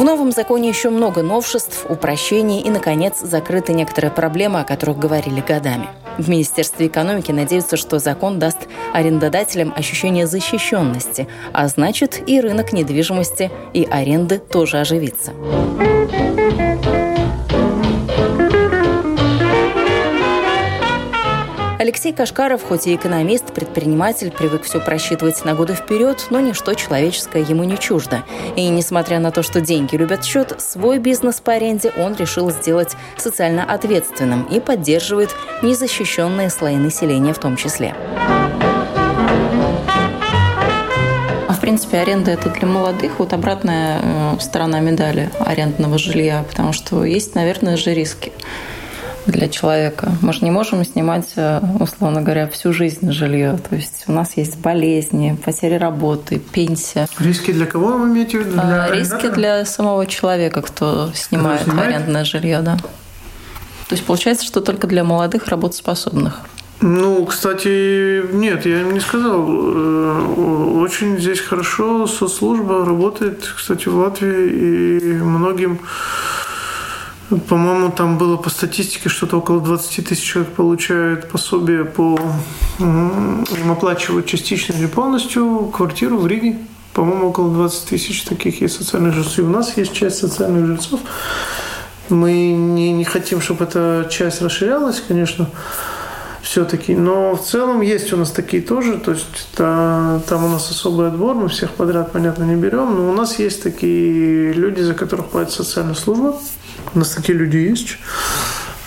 В 0.01 0.03
новом 0.03 0.31
законе 0.31 0.67
еще 0.67 0.89
много 0.89 1.21
новшеств, 1.21 1.85
упрощений 1.87 2.59
и, 2.59 2.71
наконец, 2.71 3.19
закрыты 3.19 3.71
некоторые 3.73 4.09
проблемы, 4.09 4.59
о 4.61 4.63
которых 4.63 4.97
говорили 4.97 5.41
годами. 5.41 5.87
В 6.17 6.27
Министерстве 6.27 6.87
экономики 6.87 7.31
надеются, 7.31 7.77
что 7.77 7.99
закон 7.99 8.39
даст 8.39 8.57
арендодателям 8.93 9.71
ощущение 9.75 10.25
защищенности, 10.25 11.27
а 11.53 11.67
значит 11.67 12.19
и 12.27 12.41
рынок 12.41 12.73
недвижимости 12.73 13.51
и 13.73 13.87
аренды 13.91 14.39
тоже 14.39 14.79
оживится. 14.79 15.33
Алексей 21.81 22.13
Кашкаров, 22.13 22.61
хоть 22.61 22.85
и 22.85 22.95
экономист, 22.95 23.55
предприниматель, 23.55 24.29
привык 24.29 24.61
все 24.65 24.79
просчитывать 24.79 25.43
на 25.45 25.55
годы 25.55 25.73
вперед, 25.73 26.27
но 26.29 26.39
ничто 26.39 26.75
человеческое 26.75 27.41
ему 27.41 27.63
не 27.63 27.75
чуждо. 27.75 28.23
И 28.55 28.69
несмотря 28.69 29.17
на 29.17 29.31
то, 29.31 29.41
что 29.41 29.61
деньги 29.61 29.95
любят 29.95 30.23
счет, 30.23 30.61
свой 30.61 30.99
бизнес 30.99 31.41
по 31.41 31.53
аренде 31.53 31.91
он 31.97 32.13
решил 32.13 32.51
сделать 32.51 32.95
социально 33.17 33.63
ответственным 33.63 34.43
и 34.43 34.59
поддерживает 34.59 35.31
незащищенные 35.63 36.51
слои 36.51 36.75
населения 36.75 37.33
в 37.33 37.39
том 37.39 37.55
числе. 37.57 37.95
А 41.47 41.53
в 41.53 41.59
принципе, 41.59 41.97
аренда 41.97 42.29
это 42.29 42.49
для 42.49 42.67
молодых. 42.67 43.13
Вот 43.17 43.33
обратная 43.33 43.99
э, 44.03 44.39
сторона 44.39 44.81
медали 44.81 45.31
арендного 45.39 45.97
жилья, 45.97 46.45
потому 46.47 46.73
что 46.73 47.03
есть, 47.03 47.33
наверное, 47.33 47.75
же 47.75 47.91
риски 47.95 48.31
для 49.25 49.47
человека. 49.47 50.11
Мы 50.21 50.33
же 50.33 50.41
не 50.41 50.51
можем 50.51 50.83
снимать, 50.85 51.33
э, 51.35 51.61
условно 51.79 52.21
говоря, 52.21 52.47
всю 52.47 52.73
жизнь 52.73 53.11
жилье. 53.11 53.59
То 53.69 53.75
есть 53.75 54.05
у 54.07 54.11
нас 54.11 54.37
есть 54.37 54.57
болезни, 54.57 55.37
потери 55.43 55.75
работы, 55.75 56.39
пенсия. 56.39 57.07
Риски 57.19 57.51
для 57.51 57.65
кого 57.65 57.97
вы 57.97 58.09
имеете 58.09 58.39
в 58.39 58.41
виду? 58.41 58.53
Для 58.53 58.91
Риски 58.91 59.29
для 59.29 59.65
самого 59.65 60.05
человека, 60.05 60.61
кто 60.61 61.11
снимает, 61.13 61.61
кто 61.61 61.71
снимает? 61.71 61.95
арендное 61.95 62.25
жилье, 62.25 62.61
да. 62.61 62.77
То 62.77 63.95
есть 63.95 64.05
получается, 64.05 64.45
что 64.45 64.61
только 64.61 64.87
для 64.87 65.03
молодых 65.03 65.47
работоспособных? 65.47 66.41
Ну, 66.83 67.25
кстати, 67.25 68.25
нет, 68.33 68.65
я 68.65 68.81
им 68.81 68.93
не 68.93 68.99
сказал. 68.99 69.45
Э, 69.47 70.81
очень 70.81 71.19
здесь 71.19 71.39
хорошо 71.39 72.07
соцслужба 72.07 72.83
работает, 72.83 73.47
кстати, 73.55 73.87
в 73.87 73.95
Латвии, 73.95 74.49
и 74.49 75.13
многим, 75.13 75.79
по-моему, 77.39 77.91
там 77.91 78.17
было 78.17 78.37
по 78.37 78.49
статистике 78.49 79.09
что-то 79.09 79.37
около 79.37 79.61
20 79.61 80.07
тысяч 80.07 80.23
человек 80.23 80.53
получают 80.53 81.29
пособие 81.29 81.85
по... 81.85 82.19
Им 82.79 83.71
оплачивают 83.71 84.25
частично 84.25 84.73
или 84.73 84.87
полностью 84.87 85.71
квартиру 85.73 86.17
в 86.17 86.27
Риге. 86.27 86.59
По-моему, 86.93 87.29
около 87.29 87.53
20 87.53 87.89
тысяч 87.89 88.23
таких 88.23 88.61
есть 88.61 88.75
социальных 88.75 89.13
жильцов. 89.13 89.39
И 89.39 89.41
у 89.43 89.49
нас 89.49 89.77
есть 89.77 89.93
часть 89.93 90.17
социальных 90.17 90.65
жильцов. 90.65 90.99
Мы 92.09 92.51
не, 92.51 92.91
не 92.91 93.05
хотим, 93.05 93.39
чтобы 93.39 93.63
эта 93.63 94.07
часть 94.09 94.41
расширялась, 94.41 95.01
конечно 95.07 95.49
все-таки. 96.41 96.95
Но 96.95 97.35
в 97.35 97.41
целом 97.41 97.81
есть 97.81 98.11
у 98.11 98.17
нас 98.17 98.31
такие 98.31 98.61
тоже, 98.61 98.97
то 98.97 99.11
есть 99.11 99.47
та, 99.55 100.19
там 100.27 100.43
у 100.43 100.49
нас 100.49 100.69
особый 100.69 101.07
отбор, 101.07 101.35
мы 101.35 101.47
всех 101.47 101.71
подряд, 101.71 102.11
понятно, 102.11 102.43
не 102.43 102.55
берем, 102.55 102.95
но 102.95 103.09
у 103.09 103.13
нас 103.13 103.39
есть 103.39 103.63
такие 103.63 104.51
люди, 104.51 104.81
за 104.81 104.93
которых 104.93 105.27
платит 105.27 105.53
социальная 105.53 105.95
служба. 105.95 106.37
У 106.93 106.99
нас 106.99 107.11
такие 107.11 107.37
люди 107.37 107.57
есть. 107.57 107.97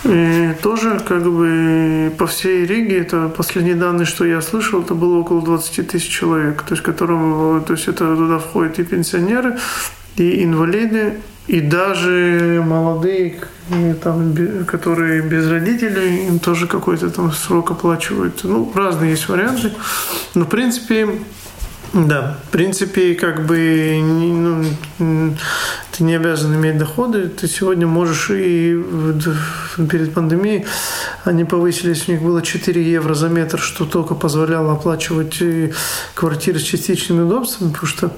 И 0.04 0.54
тоже 0.62 1.00
как 1.00 1.24
бы 1.24 2.12
по 2.18 2.26
всей 2.26 2.66
Риге, 2.66 2.98
это 2.98 3.28
последние 3.28 3.74
данные, 3.74 4.04
что 4.04 4.26
я 4.26 4.42
слышал, 4.42 4.82
это 4.82 4.94
было 4.94 5.16
около 5.18 5.40
20 5.42 5.88
тысяч 5.88 6.10
человек, 6.10 6.62
то 6.62 6.74
есть, 6.74 6.82
которым, 6.82 7.64
то 7.64 7.72
есть 7.72 7.88
это 7.88 8.14
туда 8.14 8.38
входят 8.38 8.78
и 8.78 8.84
пенсионеры, 8.84 9.58
и 10.16 10.44
инвалиды, 10.44 11.14
и 11.46 11.60
даже 11.60 12.62
молодые, 12.66 13.36
там, 14.02 14.34
которые 14.66 15.22
без 15.22 15.48
родителей, 15.50 16.26
им 16.28 16.38
тоже 16.38 16.66
какой-то 16.66 17.10
там 17.10 17.32
срок 17.32 17.70
оплачивают. 17.70 18.40
Ну, 18.44 18.70
разные 18.74 19.12
есть 19.12 19.28
варианты. 19.28 19.72
Но, 20.34 20.44
в 20.44 20.48
принципе, 20.48 21.08
да, 21.94 22.36
в 22.48 22.50
принципе, 22.50 23.14
как 23.14 23.46
бы 23.46 24.00
ну, 24.98 25.34
ты 25.92 26.02
не 26.02 26.16
обязан 26.16 26.52
иметь 26.56 26.76
доходы. 26.76 27.28
Ты 27.28 27.46
сегодня 27.46 27.86
можешь 27.86 28.30
и 28.30 28.76
перед 29.90 30.12
пандемией 30.12 30.66
они 31.22 31.44
повысились, 31.44 32.08
у 32.08 32.12
них 32.12 32.22
было 32.22 32.42
4 32.42 32.82
евро 32.82 33.14
за 33.14 33.28
метр, 33.28 33.60
что 33.60 33.84
только 33.84 34.14
позволяло 34.14 34.72
оплачивать 34.72 35.40
квартиры 36.14 36.58
с 36.58 36.62
частичными 36.62 37.22
удобствами, 37.22 37.70
потому 37.70 37.86
что... 37.86 38.10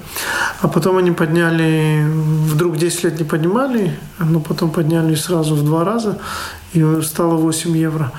А 0.62 0.68
потом 0.68 0.96
они 0.96 1.12
подняли, 1.12 2.02
вдруг 2.06 2.78
10 2.78 3.04
лет 3.04 3.18
не 3.18 3.24
поднимали, 3.24 3.98
но 4.18 4.40
потом 4.40 4.70
подняли 4.70 5.14
сразу 5.14 5.54
в 5.54 5.62
два 5.62 5.84
раза, 5.84 6.18
и 6.72 6.82
стало 7.02 7.36
8 7.36 7.76
евро. 7.76 8.10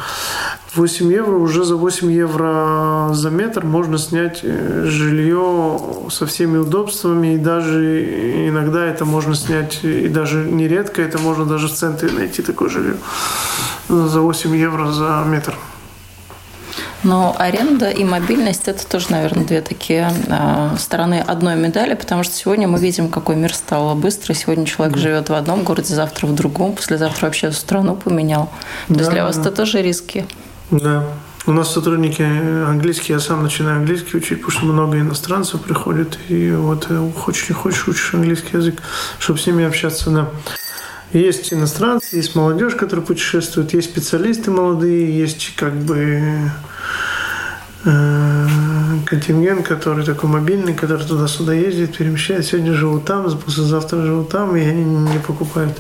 8 0.78 1.12
евро, 1.12 1.36
уже 1.38 1.64
за 1.64 1.76
8 1.76 2.12
евро 2.12 3.10
за 3.14 3.30
метр 3.30 3.66
можно 3.66 3.98
снять 3.98 4.42
э, 4.44 4.86
жилье 4.86 5.80
со 6.10 6.26
всеми 6.26 6.58
удобствами, 6.58 7.36
и 7.36 7.38
даже 7.38 8.48
иногда 8.48 8.86
это 8.86 9.06
можно 9.06 9.36
снять, 9.36 9.80
и 9.84 10.08
даже 10.08 10.46
нередко 10.46 11.02
это 11.02 11.18
можно 11.18 11.46
даже 11.46 11.68
в 11.68 11.74
центре 11.74 12.10
найти 12.12 12.42
такое 12.42 12.70
жилье 12.70 12.96
за 13.90 14.22
8 14.22 14.56
евро 14.56 14.92
за 14.92 15.24
метр. 15.28 15.56
Но 17.04 17.36
аренда 17.38 17.90
и 17.90 18.04
мобильность– 18.04 18.64
это 18.68 18.86
тоже, 18.86 19.08
наверное, 19.12 19.46
две 19.46 19.62
такие 19.62 20.12
э, 20.28 20.76
стороны 20.78 21.24
одной 21.26 21.56
медали, 21.56 21.94
потому 21.94 22.24
что 22.24 22.34
сегодня 22.34 22.68
мы 22.68 22.80
видим, 22.80 23.10
какой 23.10 23.36
мир 23.36 23.54
стал 23.54 23.96
быстрый. 23.96 24.34
Сегодня 24.34 24.66
человек 24.66 24.98
живет 24.98 25.30
в 25.30 25.34
одном 25.34 25.64
городе, 25.64 25.94
завтра 25.94 26.26
в 26.28 26.34
другом, 26.34 26.74
послезавтра 26.74 27.28
вообще 27.28 27.52
страну 27.52 27.96
поменял. 27.96 28.50
То 28.88 28.96
да, 28.96 29.00
есть 29.00 29.12
для 29.12 29.24
вас 29.24 29.38
это 29.38 29.52
тоже 29.52 29.82
риски? 29.82 30.26
Да. 30.72 31.04
У 31.46 31.54
нас 31.54 31.72
сотрудники 31.74 32.22
английский, 32.22 33.14
я 33.14 33.22
сам 33.22 33.42
начинаю 33.42 33.78
английский 33.78 34.18
учить, 34.18 34.42
потому 34.42 34.52
что 34.52 34.66
много 34.66 35.00
иностранцев 35.00 35.62
приходит, 35.62 36.20
и 36.28 36.52
вот 36.52 36.88
э, 36.90 37.12
хочешь 37.16 37.48
не 37.48 37.56
хочешь, 37.56 37.88
учишь 37.88 38.14
английский 38.14 38.58
язык, 38.58 38.82
чтобы 39.18 39.40
с 39.40 39.48
ними 39.48 39.64
общаться, 39.64 40.10
да. 40.10 40.30
Есть 41.14 41.54
иностранцы, 41.54 42.18
есть 42.18 42.36
молодежь, 42.36 42.76
которая 42.76 43.06
путешествует, 43.06 43.74
есть 43.74 43.92
специалисты 43.92 44.52
молодые, 44.52 45.18
есть 45.18 45.54
как 45.56 45.74
бы 45.74 46.52
э, 47.86 48.48
контингент, 49.06 49.68
который 49.68 50.06
такой 50.06 50.30
мобильный, 50.30 50.74
который 50.74 51.06
туда-сюда 51.06 51.54
ездит, 51.54 51.98
перемещает. 51.98 52.46
Сегодня 52.46 52.74
живут 52.74 53.06
там, 53.06 53.26
послезавтра 53.38 54.02
живут 54.02 54.30
там, 54.30 54.56
и 54.56 54.62
они 54.62 54.84
не 54.84 55.20
покупают 55.20 55.78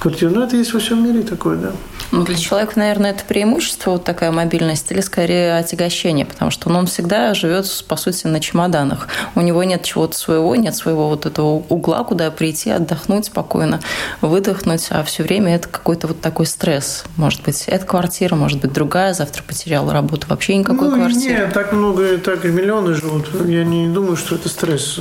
квартиру. 0.00 0.32
Но 0.34 0.44
это 0.44 0.56
есть 0.56 0.72
во 0.72 0.80
всем 0.80 1.04
мире 1.04 1.22
такое, 1.22 1.56
да. 1.56 1.72
Ну, 2.14 2.22
для 2.24 2.36
человека, 2.36 2.74
наверное, 2.76 3.10
это 3.10 3.24
преимущество, 3.24 3.92
вот 3.92 4.04
такая 4.04 4.30
мобильность, 4.30 4.90
или 4.92 5.00
скорее 5.00 5.56
отягощение, 5.56 6.24
потому 6.24 6.52
что 6.52 6.70
ну, 6.70 6.78
он 6.78 6.86
всегда 6.86 7.34
живет, 7.34 7.66
по 7.88 7.96
сути, 7.96 8.28
на 8.28 8.38
чемоданах. 8.38 9.08
У 9.34 9.40
него 9.40 9.64
нет 9.64 9.82
чего-то 9.82 10.16
своего, 10.16 10.54
нет 10.54 10.76
своего 10.76 11.08
вот 11.08 11.26
этого 11.26 11.64
угла, 11.68 12.04
куда 12.04 12.30
прийти, 12.30 12.70
отдохнуть 12.70 13.26
спокойно, 13.26 13.80
выдохнуть, 14.20 14.86
а 14.90 15.02
все 15.02 15.24
время 15.24 15.56
это 15.56 15.68
какой-то 15.68 16.06
вот 16.06 16.20
такой 16.20 16.46
стресс. 16.46 17.04
Может 17.16 17.42
быть, 17.42 17.64
эта 17.66 17.84
квартира, 17.84 18.36
может 18.36 18.60
быть, 18.60 18.72
другая, 18.72 19.12
завтра 19.12 19.42
потеряла 19.42 19.92
работу, 19.92 20.26
вообще 20.28 20.56
никакой 20.56 20.90
ну, 20.90 20.96
квартиры. 20.96 21.46
Нет, 21.46 21.52
так 21.52 21.72
много, 21.72 22.18
так 22.18 22.44
миллионы 22.54 22.94
живут. 22.94 23.28
Я 23.46 23.64
не 23.64 23.88
думаю, 23.88 24.16
что 24.16 24.36
это 24.36 24.48
стресс. 24.48 24.98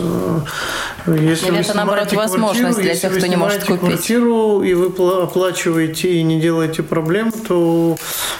Если 1.08 1.48
Или 1.48 1.60
это, 1.60 1.76
наоборот, 1.76 2.12
возможность 2.13 2.82
для 2.82 2.96
тех, 2.96 3.18
кто 3.18 3.28
не 3.28 3.36
может 3.36 3.63
купить. 3.63 3.80
квартиру, 3.80 4.63
и 4.63 4.74
вы 4.74 4.88
оплачиваете 5.22 6.13
и 6.13 6.24
не 6.24 6.42
делаете 6.42 6.84
проблем 6.84 7.13
проблем, 7.13 7.32
то 7.32 7.96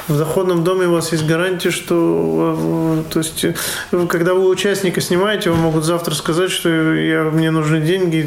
в 0.08 0.18
доходном 0.18 0.64
доме 0.64 0.88
у 0.88 0.94
вас 0.94 1.12
есть 1.12 1.26
гарантия, 1.26 1.72
что 1.72 3.04
то 3.10 3.20
есть, 3.20 3.46
когда 4.10 4.34
вы 4.34 4.48
участника 4.50 5.02
снимаете, 5.02 5.50
вам 5.50 5.60
могут 5.60 5.84
завтра 5.84 6.14
сказать, 6.14 6.52
что 6.52 6.70
я, 6.70 7.24
мне 7.24 7.52
нужны 7.52 7.82
деньги, 7.82 8.18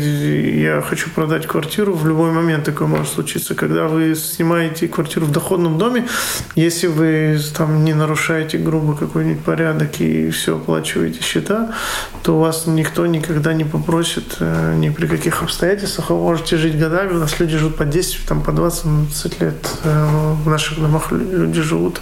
я 0.61 0.83
хочу 0.83 1.11
продать 1.11 1.46
квартиру. 1.46 1.94
В 1.94 2.07
любой 2.07 2.31
момент 2.31 2.64
такое 2.64 2.88
может 2.88 3.09
случиться. 3.09 3.55
Когда 3.55 3.87
вы 3.87 4.14
снимаете 4.14 4.88
квартиру 4.88 5.27
в 5.27 5.33
доходном 5.33 5.79
доме, 5.79 6.07
если 6.55 6.87
вы 6.87 7.38
там 7.57 7.85
не 7.85 7.94
нарушаете 7.94 8.59
грубо 8.59 8.96
какой-нибудь 8.96 9.44
порядок 9.44 10.01
и 10.01 10.31
все 10.31 10.59
оплачиваете 10.66 11.22
счета, 11.22 11.74
то 12.22 12.40
вас 12.40 12.66
никто 12.66 13.07
никогда 13.07 13.55
не 13.55 13.64
попросит 13.64 14.37
э, 14.40 14.74
ни 14.76 14.90
при 14.90 15.07
каких 15.07 15.42
обстоятельствах. 15.42 16.11
Вы 16.11 16.16
можете 16.16 16.57
жить 16.57 16.76
годами. 16.79 17.12
У 17.12 17.18
нас 17.18 17.38
люди 17.38 17.57
живут 17.57 17.76
по 17.76 17.85
10, 17.85 18.26
там, 18.26 18.42
по 18.42 18.52
20 18.52 19.40
лет 19.40 19.70
э, 19.85 20.33
в 20.44 20.48
наших 20.48 20.81
домах 20.81 21.12
люди 21.12 21.62
живут. 21.62 22.00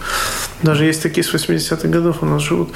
Даже 0.63 0.85
есть 0.85 1.03
такие 1.03 1.23
с 1.23 1.35
80-х 1.35 1.89
годов 1.89 2.23
у 2.23 2.27
нас 2.27 2.43
живут. 2.43 2.71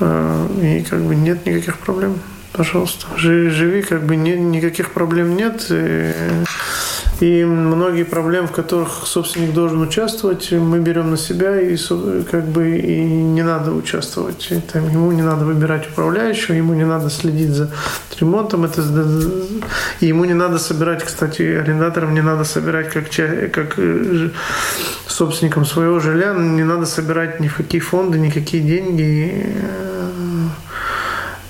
Э, 0.00 0.46
и 0.62 0.82
как 0.88 1.00
бы 1.00 1.14
нет 1.14 1.46
никаких 1.46 1.78
проблем. 1.78 2.18
Пожалуйста, 2.52 3.06
живи, 3.16 3.48
живи 3.50 3.82
как 3.82 4.04
бы 4.04 4.16
не, 4.16 4.36
никаких 4.36 4.92
проблем 4.92 5.36
нет. 5.36 5.66
И 5.70 6.12
и 7.20 7.44
многие 7.44 8.04
проблемы, 8.04 8.48
в 8.48 8.52
которых 8.52 9.02
собственник 9.04 9.52
должен 9.52 9.82
участвовать, 9.82 10.52
мы 10.52 10.78
берем 10.78 11.10
на 11.10 11.18
себя, 11.18 11.60
и 11.60 11.76
как 12.30 12.46
бы 12.46 12.78
и 12.78 13.04
не 13.04 13.42
надо 13.42 13.72
участвовать. 13.72 14.48
Это, 14.50 14.78
ему 14.78 15.12
не 15.12 15.20
надо 15.20 15.44
выбирать 15.44 15.86
управляющего, 15.86 16.54
ему 16.54 16.72
не 16.72 16.86
надо 16.86 17.10
следить 17.10 17.50
за 17.50 17.70
ремонтом, 18.18 18.64
это, 18.64 18.82
и 20.00 20.06
ему 20.06 20.24
не 20.24 20.32
надо 20.32 20.58
собирать, 20.58 21.04
кстати, 21.04 21.42
арендаторам 21.42 22.14
не 22.14 22.22
надо 22.22 22.44
собирать 22.44 22.90
как, 22.90 23.10
как 23.52 23.74
э, 23.76 24.30
собственникам 25.06 25.66
своего 25.66 26.00
жилья, 26.00 26.32
не 26.32 26.64
надо 26.64 26.86
собирать 26.86 27.38
ни 27.38 27.48
в 27.48 27.56
какие 27.56 27.82
фонды, 27.82 28.18
никакие 28.18 28.62
деньги 28.62 29.44
э, 29.44 29.89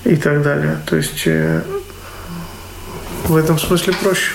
и 0.03 0.15
так 0.15 0.41
далее. 0.41 0.77
То 0.85 0.95
есть 0.95 1.23
э, 1.25 1.61
в 3.25 3.35
этом 3.35 3.59
смысле 3.59 3.93
проще. 4.01 4.31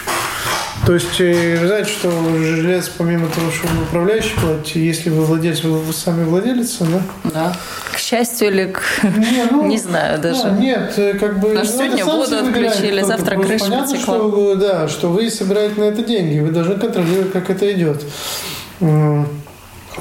То 0.85 0.94
есть, 0.94 1.20
э, 1.20 1.59
вы 1.61 1.66
знаете, 1.66 1.90
что 1.90 2.11
жилец, 2.38 2.88
помимо 2.96 3.29
того, 3.29 3.50
что 3.50 3.66
вы 3.66 3.83
управляющий 3.83 4.35
платите, 4.40 4.87
если 4.87 5.11
вы 5.11 5.24
владелец, 5.24 5.64
вы, 5.64 5.92
сами 5.92 6.24
владелец, 6.24 6.76
да? 6.79 7.02
Да. 7.24 7.57
К 7.92 7.98
счастью 7.98 8.48
или 8.48 8.66
к... 8.66 8.83
Не, 9.02 9.44
ну, 9.50 9.66
не 9.66 9.79
знаю 9.79 10.20
даже. 10.20 10.42
Да, 10.44 10.50
нет, 10.50 10.92
э, 10.96 11.14
как 11.14 11.40
бы... 11.40 11.48
Потому 11.48 11.66
ну, 11.66 11.72
сегодня 11.72 12.05
воду 12.05 12.37
отключили, 12.37 13.02
завтра 13.02 13.37
крыша 13.37 13.64
Понятно, 13.64 13.94
потекла. 13.94 14.16
что, 14.16 14.55
да, 14.55 14.88
что 14.88 15.09
вы 15.09 15.31
собираете 15.31 15.81
на 15.81 15.85
это 15.85 16.02
деньги, 16.02 16.38
вы 16.38 16.50
должны 16.50 16.76
контролировать, 16.76 17.33
как 17.33 17.50
это 17.50 17.72
идет. 17.72 18.05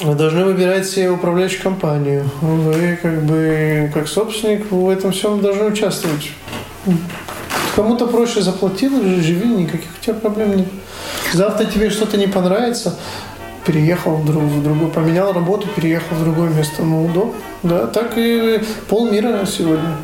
Вы 0.01 0.13
должны 0.15 0.43
выбирать 0.43 0.87
себе 0.87 1.09
управляющую 1.09 1.61
компанию. 1.63 2.29
Вы 2.41 2.99
как 3.01 3.23
бы 3.23 3.89
как 3.93 4.09
собственник 4.09 4.69
в 4.69 4.89
этом 4.89 5.11
всем 5.11 5.39
должны 5.41 5.65
участвовать. 5.65 6.31
Кому-то 7.75 8.07
проще 8.07 8.41
заплатил, 8.41 8.91
живи, 9.01 9.47
никаких 9.47 9.89
у 9.97 10.03
тебя 10.03 10.15
проблем 10.15 10.57
нет. 10.57 10.67
Завтра 11.33 11.65
тебе 11.65 11.89
что-то 11.89 12.17
не 12.17 12.27
понравится, 12.27 12.95
переехал 13.65 14.17
в, 14.17 14.25
друг, 14.25 14.43
в 14.43 14.63
другую, 14.63 14.91
поменял 14.91 15.31
работу, 15.31 15.67
переехал 15.75 16.15
в 16.15 16.23
другое 16.23 16.49
место. 16.49 16.83
Ну, 16.83 17.05
удобно. 17.05 17.33
Да, 17.63 17.87
так 17.87 18.13
и 18.17 18.61
полмира 18.89 19.45
сегодня. 19.45 19.95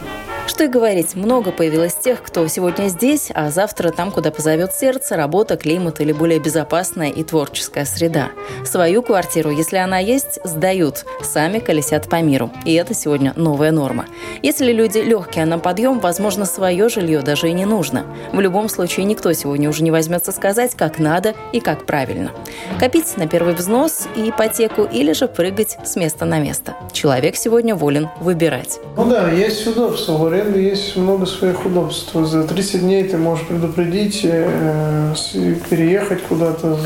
Что 0.52 0.66
и 0.66 0.68
говорить, 0.68 1.16
много 1.16 1.54
появилось 1.54 1.96
тех, 1.96 2.22
кто 2.22 2.46
сегодня 2.48 2.90
здесь, 2.90 3.32
а 3.34 3.50
завтра 3.52 3.90
там, 3.90 4.12
куда 4.12 4.32
позовет 4.32 4.74
сердце, 4.74 5.16
работа, 5.16 5.56
климат 5.56 6.02
или 6.02 6.12
более 6.12 6.40
безопасная 6.40 7.10
и 7.10 7.24
творческая 7.24 7.86
среда. 7.86 8.32
Свою 8.66 9.02
квартиру, 9.02 9.50
если 9.50 9.78
она 9.78 10.00
есть, 10.00 10.40
сдают, 10.44 11.06
сами 11.24 11.60
колесят 11.60 12.10
по 12.10 12.22
миру. 12.22 12.52
И 12.66 12.74
это 12.74 12.94
сегодня 12.94 13.32
новая 13.38 13.72
норма. 13.72 14.08
Если 14.44 14.74
люди 14.74 14.98
легкие 14.98 15.46
на 15.46 15.58
подъем, 15.58 16.02
возможно, 16.02 16.44
свое 16.44 16.90
жилье 16.90 17.22
даже 17.22 17.48
и 17.48 17.54
не 17.54 17.64
нужно. 17.64 18.06
В 18.34 18.42
любом 18.42 18.68
случае, 18.68 19.06
никто 19.06 19.32
сегодня 19.32 19.70
уже 19.70 19.84
не 19.84 19.92
возьмется 19.92 20.34
сказать, 20.34 20.76
как 20.76 21.00
надо 21.00 21.34
и 21.54 21.62
как 21.62 21.86
правильно. 21.86 22.32
Копить 22.78 23.16
на 23.16 23.26
первый 23.26 23.54
взнос 23.54 24.10
и 24.18 24.30
ипотеку 24.30 24.84
или 24.84 25.14
же 25.14 25.30
прыгать 25.30 25.78
с 25.86 25.96
места 25.96 26.26
на 26.26 26.40
место. 26.40 26.76
Человек 26.92 27.38
сегодня 27.38 27.74
волен 27.74 28.10
выбирать. 28.20 28.82
Ну 28.98 29.06
да, 29.06 29.32
есть 29.32 29.66
удобства. 29.66 30.18
В 30.42 30.44
аренде 30.44 30.70
есть 30.70 30.96
много 30.96 31.28
своих 31.28 31.68
удобств. 31.68 32.14
За 32.14 32.44
30 32.44 32.82
дней 32.82 33.04
ты 33.04 33.16
можешь 33.18 33.46
предупредить, 33.46 34.22
э, 34.24 35.14
переехать 35.70 36.24
куда-то. 36.24 36.80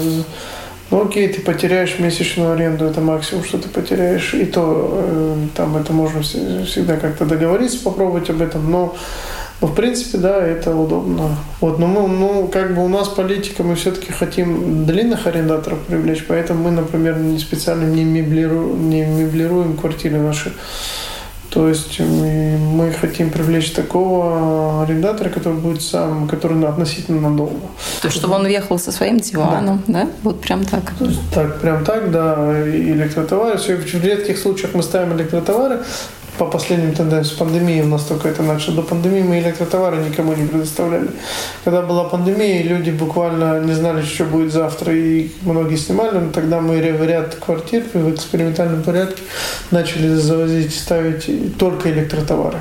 Ну 0.92 1.06
окей, 1.06 1.30
ты 1.30 1.40
потеряешь 1.40 1.98
месячную 1.98 2.52
аренду, 2.52 2.84
это 2.84 3.00
максимум, 3.00 3.46
что 3.46 3.58
ты 3.58 3.70
потеряешь. 3.70 4.34
И 4.34 4.44
то 4.46 4.90
э, 4.92 5.36
там 5.56 5.78
это 5.78 5.94
можно 5.94 6.22
всегда 6.22 6.98
как-то 6.98 7.26
договориться, 7.26 7.80
попробовать 7.82 8.30
об 8.30 8.42
этом. 8.42 8.70
Но 8.70 8.94
ну, 9.62 9.68
в 9.68 9.74
принципе, 9.74 10.18
да, 10.18 10.46
это 10.46 10.76
удобно. 10.76 11.38
Вот, 11.62 11.80
но 11.80 11.88
мы, 11.88 12.10
ну, 12.10 12.50
как 12.50 12.76
бы 12.76 12.84
у 12.84 12.90
нас 12.90 13.08
политика, 13.08 13.64
мы 13.64 13.76
все-таки 13.76 14.12
хотим 14.12 14.86
длинных 14.86 15.28
арендаторов 15.28 15.80
привлечь, 15.80 16.26
поэтому 16.28 16.66
мы, 16.66 16.72
например, 16.72 17.18
не 17.20 17.40
специально 17.40 17.86
не 17.86 18.04
меблируем, 18.04 18.90
не 18.90 19.06
меблируем 19.06 19.78
квартиры 19.78 20.18
наши. 20.18 20.52
То 21.56 21.70
есть 21.70 22.02
мы, 22.02 22.92
хотим 22.92 23.30
привлечь 23.30 23.72
такого 23.72 24.84
арендатора, 24.84 25.30
который 25.30 25.58
будет 25.58 25.82
сам, 25.82 26.28
который 26.28 26.62
относительно 26.68 27.30
надолго. 27.30 27.62
То 28.02 28.10
есть, 28.10 28.18
чтобы 28.18 28.36
он 28.36 28.44
въехал 28.44 28.78
со 28.78 28.92
своим 28.92 29.20
диваном, 29.22 29.82
да? 29.88 30.02
да? 30.02 30.10
Вот 30.24 30.42
прям 30.42 30.66
так. 30.66 30.92
Так, 31.34 31.62
прям 31.62 31.86
так, 31.86 32.12
да. 32.12 32.68
И 32.68 32.92
электротовары. 32.92 33.58
В 33.58 34.04
редких 34.04 34.38
случаях 34.38 34.74
мы 34.74 34.84
ставим 34.84 35.14
электротовары, 35.14 35.80
по 36.38 36.46
последним 36.46 36.94
тенденциям 36.94 37.38
пандемии 37.40 37.82
у 37.82 37.88
нас 37.88 38.04
только 38.04 38.28
это 38.28 38.44
начало. 38.44 38.78
До 38.78 38.82
пандемии 38.82 39.22
мы 39.22 39.40
электротовары 39.40 39.98
никому 39.98 40.34
не 40.34 40.48
предоставляли. 40.48 41.10
Когда 41.64 41.82
была 41.82 42.04
пандемия, 42.06 42.64
люди 42.64 42.92
буквально 42.92 43.62
не 43.62 43.74
знали, 43.74 44.02
что 44.02 44.26
будет 44.26 44.52
завтра, 44.52 44.94
и 44.94 45.32
многие 45.42 45.78
снимали, 45.78 46.18
но 46.18 46.32
тогда 46.32 46.60
мы 46.60 46.80
ряд 46.80 47.36
квартир 47.36 47.84
в 47.94 48.14
экспериментальном 48.14 48.84
порядке 48.84 49.24
начали 49.72 50.08
завозить, 50.16 50.76
ставить 50.76 51.58
только 51.58 51.90
электротовары. 51.92 52.60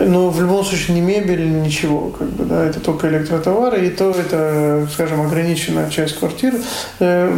Но 0.00 0.30
в 0.30 0.40
любом 0.40 0.64
случае 0.64 0.96
не 0.96 1.00
мебель, 1.00 1.62
ничего, 1.62 2.08
как 2.08 2.28
бы, 2.30 2.44
да, 2.44 2.64
это 2.64 2.80
только 2.80 3.08
электротовары, 3.08 3.86
и 3.86 3.90
то 3.90 4.10
это, 4.10 4.88
скажем, 4.92 5.20
ограниченная 5.20 5.88
часть 5.88 6.18
квартир. 6.18 6.54
Э, 6.98 7.32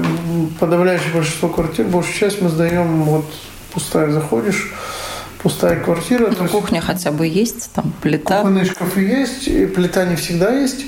подавляющее 0.59 1.13
большинство 1.13 1.51
квартир, 1.51 1.87
большую 1.87 2.17
часть 2.17 2.41
мы 2.41 2.49
сдаем, 2.49 3.03
вот 3.03 3.27
пустая 3.75 4.11
заходишь, 4.11 4.73
пустая 5.43 5.81
квартира. 5.81 6.33
Ну, 6.39 6.49
кухня 6.49 6.77
есть, 6.77 6.87
хотя 6.87 7.11
бы 7.13 7.27
есть, 7.27 7.71
там 7.73 7.93
плита. 8.03 8.39
Кухонные 8.39 8.65
шкафы 8.65 9.01
есть, 9.01 9.49
и 9.49 9.67
плита 9.67 10.05
не 10.05 10.17
всегда 10.17 10.53
есть. 10.53 10.87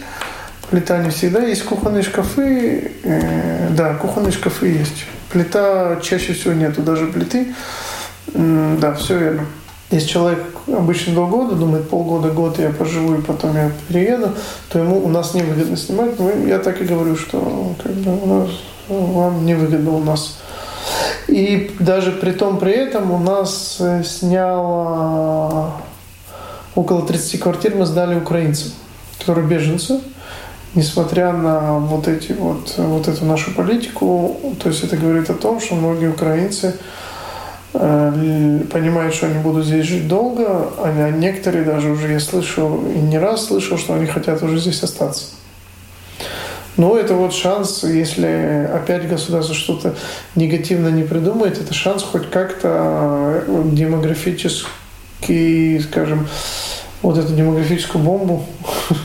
Плита 0.71 0.99
не 0.99 1.11
всегда 1.11 1.43
есть, 1.43 1.65
кухонные 1.65 2.03
шкафы, 2.03 2.93
э, 3.03 3.69
да, 3.71 3.95
кухонные 3.95 4.33
шкафы 4.33 4.67
есть. 4.67 5.07
Плита 5.31 5.99
чаще 6.03 6.35
всего 6.35 6.53
нету, 6.53 6.83
даже 6.83 7.07
плиты. 7.07 7.55
Да, 8.35 8.95
все 8.95 9.19
верно. 9.19 9.47
Если 9.91 10.09
человек 10.09 10.45
обычно 10.67 11.15
два 11.15 11.27
года, 11.27 11.55
думает 11.55 11.89
полгода, 11.89 12.29
год 12.31 12.59
я 12.59 12.69
поживу 12.69 13.15
и 13.15 13.23
потом 13.23 13.57
я 13.57 13.73
перееду, 13.89 14.33
то 14.69 14.79
ему 14.79 15.03
у 15.03 15.09
нас 15.09 15.33
невыгодно 15.33 15.79
снимать. 15.79 16.19
Но 16.19 16.31
я 16.31 16.59
так 16.59 16.83
и 16.83 16.85
говорю, 16.85 17.17
что 17.17 17.75
как 17.83 17.93
бы, 17.93 18.23
у 18.23 18.27
нас, 18.27 18.51
вам 18.89 19.47
невыгодно 19.47 19.93
у 19.93 20.05
нас 20.05 20.39
и 21.29 21.71
даже 21.79 22.13
при 22.13 22.33
том, 22.33 22.59
при 22.59 22.73
этом 22.73 23.11
у 23.11 23.19
нас 23.19 23.77
э, 23.81 24.03
сняло 24.03 25.73
около 26.75 27.07
30 27.07 27.39
квартир 27.39 27.75
мы 27.75 27.85
сдали 27.85 28.15
украинцам, 28.15 28.73
которые 29.19 29.47
беженцы, 29.47 30.01
несмотря 30.75 31.33
на 31.33 31.79
вот 31.79 32.09
эти 32.09 32.33
вот, 32.33 32.75
вот 32.79 33.09
эту 33.09 33.27
нашу 33.27 33.55
политику, 33.55 34.37
то 34.63 34.71
есть 34.71 34.83
это 34.83 34.97
говорит 34.97 35.29
о 35.29 35.35
том, 35.35 35.61
что 35.61 35.75
многие 35.75 36.09
украинцы 36.09 36.77
э, 37.75 38.61
понимают, 38.73 39.15
что 39.15 39.27
они 39.27 39.39
будут 39.39 39.67
здесь 39.67 39.85
жить 39.85 40.09
долго, 40.09 40.71
а 40.79 41.11
некоторые 41.11 41.65
даже 41.65 41.91
уже 41.91 42.11
я 42.11 42.21
слышал 42.21 42.81
и 42.87 42.99
не 42.99 43.19
раз 43.19 43.47
слышал, 43.47 43.77
что 43.77 43.93
они 43.93 44.07
хотят 44.07 44.43
уже 44.43 44.59
здесь 44.59 44.83
остаться. 44.83 45.27
Но 46.79 46.97
это 46.97 47.15
вот 47.15 47.35
шанс, 47.35 47.83
если 47.83 48.71
опять 48.73 49.07
государство 49.09 49.55
что-то 49.55 49.97
негативно 50.37 50.89
не 50.89 51.03
придумает, 51.03 51.59
это 51.59 51.75
шанс 51.75 52.05
хоть 52.05 52.31
как-то 52.31 53.43
э, 53.49 53.63
демографический, 53.73 55.81
скажем, 55.81 56.29
вот 57.03 57.19
эту 57.19 57.35
демографическую 57.35 58.03
бомбу. 58.03 58.47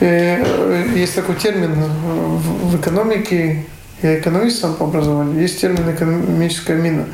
Э, 0.00 0.86
есть 0.94 1.14
такой 1.14 1.36
термин 1.36 1.74
в 1.74 2.80
экономике, 2.80 3.64
я 4.02 4.18
экономист 4.18 4.60
сам 4.60 4.74
по 4.74 4.84
образованию, 4.84 5.40
есть 5.40 5.60
термин 5.60 5.90
экономическая 5.90 6.76
мина. 6.76 7.06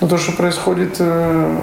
Но 0.00 0.08
то, 0.08 0.18
что 0.18 0.32
происходит 0.32 0.96
э, 0.98 1.58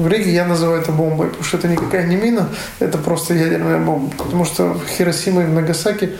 в 0.00 0.08
Риге, 0.08 0.32
я 0.32 0.44
называю 0.44 0.80
это 0.80 0.92
бомбой, 0.92 1.28
потому 1.28 1.44
что 1.44 1.56
это 1.58 1.68
никакая 1.68 2.06
не 2.06 2.16
мина, 2.16 2.48
это 2.80 2.98
просто 2.98 3.34
ядерная 3.34 3.78
бомба. 3.78 4.10
Потому 4.16 4.44
что 4.44 4.74
в 4.74 4.86
Хиросима 4.88 5.42
и 5.42 5.46
в 5.46 5.52
Нагасаки 5.52 6.12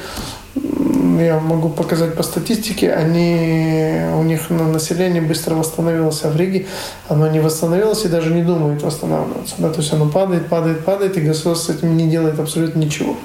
я 1.21 1.39
могу 1.39 1.69
показать 1.69 2.15
по 2.15 2.23
статистике, 2.23 2.93
они, 2.93 4.01
у 4.15 4.23
них 4.23 4.51
на 4.51 4.69
население 4.69 5.23
быстро 5.23 5.55
восстановилось, 5.55 6.25
а 6.25 6.29
в 6.29 6.37
Риге 6.37 6.67
оно 7.09 7.29
не 7.29 7.41
восстановилось 7.41 8.05
и 8.05 8.09
даже 8.09 8.33
не 8.33 8.43
думает 8.43 8.83
восстанавливаться. 8.83 9.55
Да? 9.59 9.71
То 9.71 9.81
есть 9.81 9.93
оно 9.93 10.09
падает, 10.09 10.49
падает, 10.49 10.85
падает, 10.85 11.17
и 11.17 11.21
государство 11.21 11.73
с 11.73 11.77
этим 11.77 11.97
не 11.97 12.09
делает 12.09 12.39
абсолютно 12.39 12.79
ничего. 12.79 13.17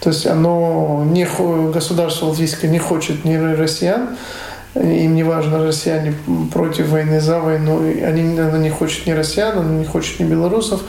То 0.00 0.10
есть 0.10 0.26
оно 0.26 1.04
не, 1.06 1.26
государство 1.72 2.26
латвийское 2.26 2.70
не 2.70 2.78
хочет 2.78 3.24
ни 3.24 3.36
россиян, 3.36 4.16
им 4.74 5.14
не 5.14 5.22
важно, 5.22 5.64
россияне 5.64 6.14
против 6.52 6.88
войны, 6.88 7.20
за 7.20 7.40
войну, 7.40 7.78
они, 7.78 8.38
оно 8.38 8.56
не 8.56 8.70
хочет 8.70 9.06
ни 9.06 9.12
россиян, 9.12 9.58
оно 9.58 9.78
не 9.78 9.84
хочет 9.84 10.18
ни 10.20 10.24
белорусов. 10.24 10.82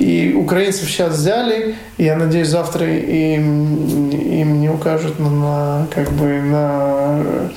И 0.00 0.32
украинцев 0.32 0.88
сейчас 0.88 1.14
взяли, 1.14 1.76
и 1.98 2.04
я 2.04 2.16
надеюсь, 2.16 2.48
завтра 2.48 2.86
им, 2.86 4.08
им 4.08 4.60
не 4.60 4.70
укажут 4.70 5.20
на, 5.20 5.30
на 5.30 5.86
как 5.94 6.10
бы 6.12 6.40
на 6.40 7.50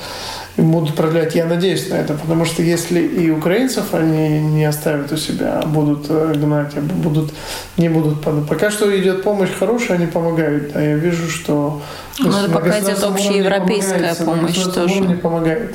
будут 0.62 0.94
продлять. 0.94 1.34
Я 1.34 1.46
надеюсь 1.46 1.88
на 1.88 1.94
это, 1.94 2.14
потому 2.14 2.44
что 2.44 2.62
если 2.62 3.00
и 3.00 3.30
украинцев 3.30 3.94
они 3.94 4.40
не 4.40 4.64
оставят 4.64 5.10
у 5.10 5.16
себя, 5.16 5.60
а 5.62 5.66
будут 5.66 6.06
э, 6.10 6.34
гнать, 6.36 6.72
а 6.76 6.80
будут, 6.80 7.32
не 7.76 7.88
будут 7.88 8.20
Пока 8.46 8.70
что 8.70 8.94
идет 8.96 9.22
помощь 9.22 9.50
хорошая, 9.58 9.96
они 9.96 10.06
помогают. 10.06 10.76
А 10.76 10.80
я 10.82 10.96
вижу, 10.96 11.30
что... 11.30 11.80
Ну, 12.18 12.30
это 12.30 12.50
пока 12.52 12.78
идет 12.78 13.02
общеевропейская 13.02 14.14
помощь 14.14 14.62
тоже. 14.62 15.00
Не 15.00 15.16
помогает. 15.16 15.74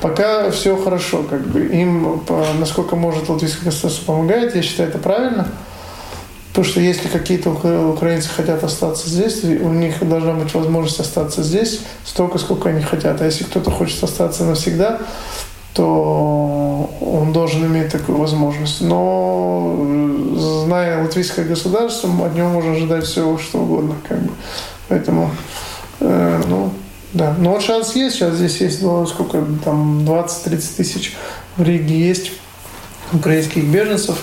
Пока 0.00 0.50
все 0.50 0.76
хорошо, 0.76 1.22
как 1.22 1.46
бы 1.46 1.66
им, 1.66 2.22
насколько 2.58 2.96
может 2.96 3.28
латвийское 3.28 3.66
государство 3.66 4.06
помогает, 4.06 4.56
я 4.56 4.62
считаю, 4.62 4.88
это 4.88 4.98
правильно. 4.98 5.46
Потому 6.52 6.66
что 6.66 6.80
если 6.80 7.08
какие-то 7.08 7.48
украинцы 7.48 8.28
хотят 8.28 8.62
остаться 8.62 9.08
здесь, 9.08 9.42
у 9.42 9.70
них 9.70 10.06
должна 10.06 10.34
быть 10.34 10.52
возможность 10.52 11.00
остаться 11.00 11.42
здесь 11.42 11.80
столько, 12.04 12.36
сколько 12.36 12.68
они 12.68 12.82
хотят. 12.82 13.22
А 13.22 13.24
если 13.24 13.44
кто-то 13.44 13.70
хочет 13.70 14.04
остаться 14.04 14.44
навсегда, 14.44 15.00
то 15.72 16.90
он 17.00 17.32
должен 17.32 17.64
иметь 17.64 17.90
такую 17.90 18.18
возможность. 18.18 18.82
Но 18.82 19.78
зная 20.36 21.02
латвийское 21.02 21.46
государство, 21.46 22.10
от 22.26 22.34
него 22.34 22.50
можно 22.50 22.72
ожидать 22.72 23.04
всего, 23.04 23.38
что 23.38 23.60
угодно. 23.60 23.94
Как 24.06 24.20
бы. 24.20 24.32
Поэтому, 24.88 25.30
э, 26.00 26.42
ну, 26.48 26.70
да. 27.14 27.34
Но 27.38 27.52
вот 27.52 27.62
шанс 27.62 27.96
есть. 27.96 28.16
Сейчас 28.16 28.34
здесь 28.34 28.60
есть, 28.60 28.82
ну, 28.82 29.06
сколько 29.06 29.42
там, 29.64 30.00
20-30 30.00 30.76
тысяч 30.76 31.16
в 31.56 31.62
Риге 31.62 31.98
есть 31.98 32.32
украинских 33.14 33.64
беженцев 33.64 34.18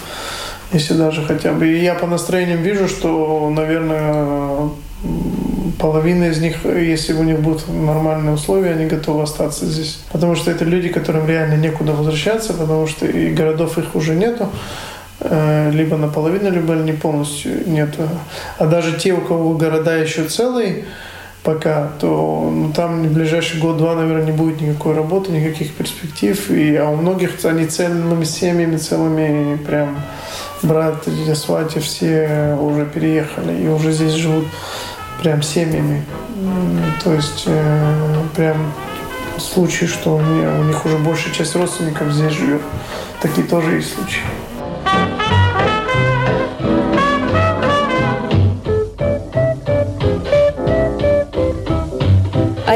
если 0.72 0.94
даже 0.94 1.26
хотя 1.26 1.54
бы. 1.54 1.68
И 1.68 1.84
я 1.84 1.96
по 1.96 2.08
настроениям 2.08 2.62
вижу, 2.62 2.88
что, 2.88 3.50
наверное, 3.50 4.70
половина 5.80 6.26
из 6.26 6.40
них, 6.40 6.66
если 6.66 7.14
у 7.14 7.24
них 7.24 7.40
будут 7.40 7.68
нормальные 7.68 8.34
условия, 8.34 8.72
они 8.72 8.86
готовы 8.86 9.24
остаться 9.24 9.66
здесь. 9.66 10.00
Потому 10.12 10.36
что 10.36 10.52
это 10.52 10.66
люди, 10.66 10.90
которым 10.90 11.28
реально 11.28 11.56
некуда 11.56 11.94
возвращаться, 11.94 12.54
потому 12.54 12.88
что 12.88 13.06
и 13.06 13.34
городов 13.34 13.78
их 13.78 13.96
уже 13.96 14.14
нету 14.16 14.50
э, 15.22 15.72
либо 15.72 15.98
наполовину, 15.98 16.52
либо 16.52 16.74
не 16.76 16.94
полностью 16.94 17.68
нету. 17.68 18.08
А 18.58 18.66
даже 18.66 18.98
те, 18.98 19.14
у 19.14 19.22
кого 19.22 19.54
города 19.54 19.96
еще 19.96 20.26
целые, 20.26 20.86
пока, 21.44 21.90
то 22.00 22.52
ну, 22.54 22.72
там 22.74 23.04
в 23.04 23.14
ближайший 23.14 23.60
год-два, 23.60 23.96
наверное, 23.96 24.26
не 24.26 24.32
будет 24.34 24.62
никакой 24.62 24.96
работы, 24.96 25.32
никаких 25.32 25.74
перспектив. 25.74 26.52
И, 26.52 26.76
а 26.76 26.90
у 26.90 26.96
многих 26.98 27.44
они 27.46 27.66
целыми 27.66 28.26
семьями, 28.26 28.78
целыми 28.78 29.56
прям 29.56 29.98
брат 30.64 31.08
и 31.08 31.34
сватья 31.36 31.82
все 31.82 32.58
уже 32.60 32.86
переехали 32.86 33.64
и 33.64 33.68
уже 33.68 33.92
здесь 33.92 34.14
живут 34.14 34.46
прям 35.22 35.42
семьями. 35.42 36.04
То 37.04 37.14
есть 37.14 37.44
э, 37.46 38.24
прям 38.36 38.72
случаи, 39.38 39.86
что 39.86 40.18
у 40.18 40.64
них 40.64 40.86
уже 40.86 40.98
большая 40.98 41.34
часть 41.34 41.56
родственников 41.56 42.12
здесь 42.12 42.34
живет. 42.34 42.62
Такие 43.22 43.46
тоже 43.48 43.76
есть 43.76 43.94
случаи. 43.96 44.22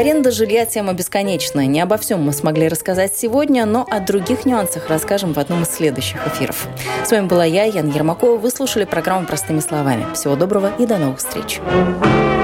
Аренда 0.04 0.30
жилья– 0.32 0.66
тема 0.66 0.92
бесконечная. 0.92 1.64
Не 1.64 1.80
обо 1.80 1.96
всем 1.96 2.22
мы 2.22 2.34
смогли 2.34 2.68
рассказать 2.68 3.16
сегодня, 3.16 3.64
но 3.64 3.86
о 3.88 4.00
других 4.00 4.44
нюансах 4.44 4.90
расскажем 4.90 5.32
в 5.32 5.38
одном 5.38 5.62
из 5.62 5.70
следующих 5.70 6.26
эфиров. 6.26 6.68
С 7.06 7.10
вами 7.10 7.26
была 7.26 7.46
я, 7.46 7.64
Яна 7.64 7.90
Ермакова. 7.90 8.36
Вы 8.36 8.50
слушали 8.50 8.84
программу 8.84 9.26
«Простыми 9.26 9.60
словами». 9.60 10.04
Всего 10.12 10.36
доброго 10.36 10.74
и 10.78 10.84
до 10.84 10.98
новых 10.98 11.20
встреч. 11.20 11.58
thank 11.64 12.04
you 12.04 12.43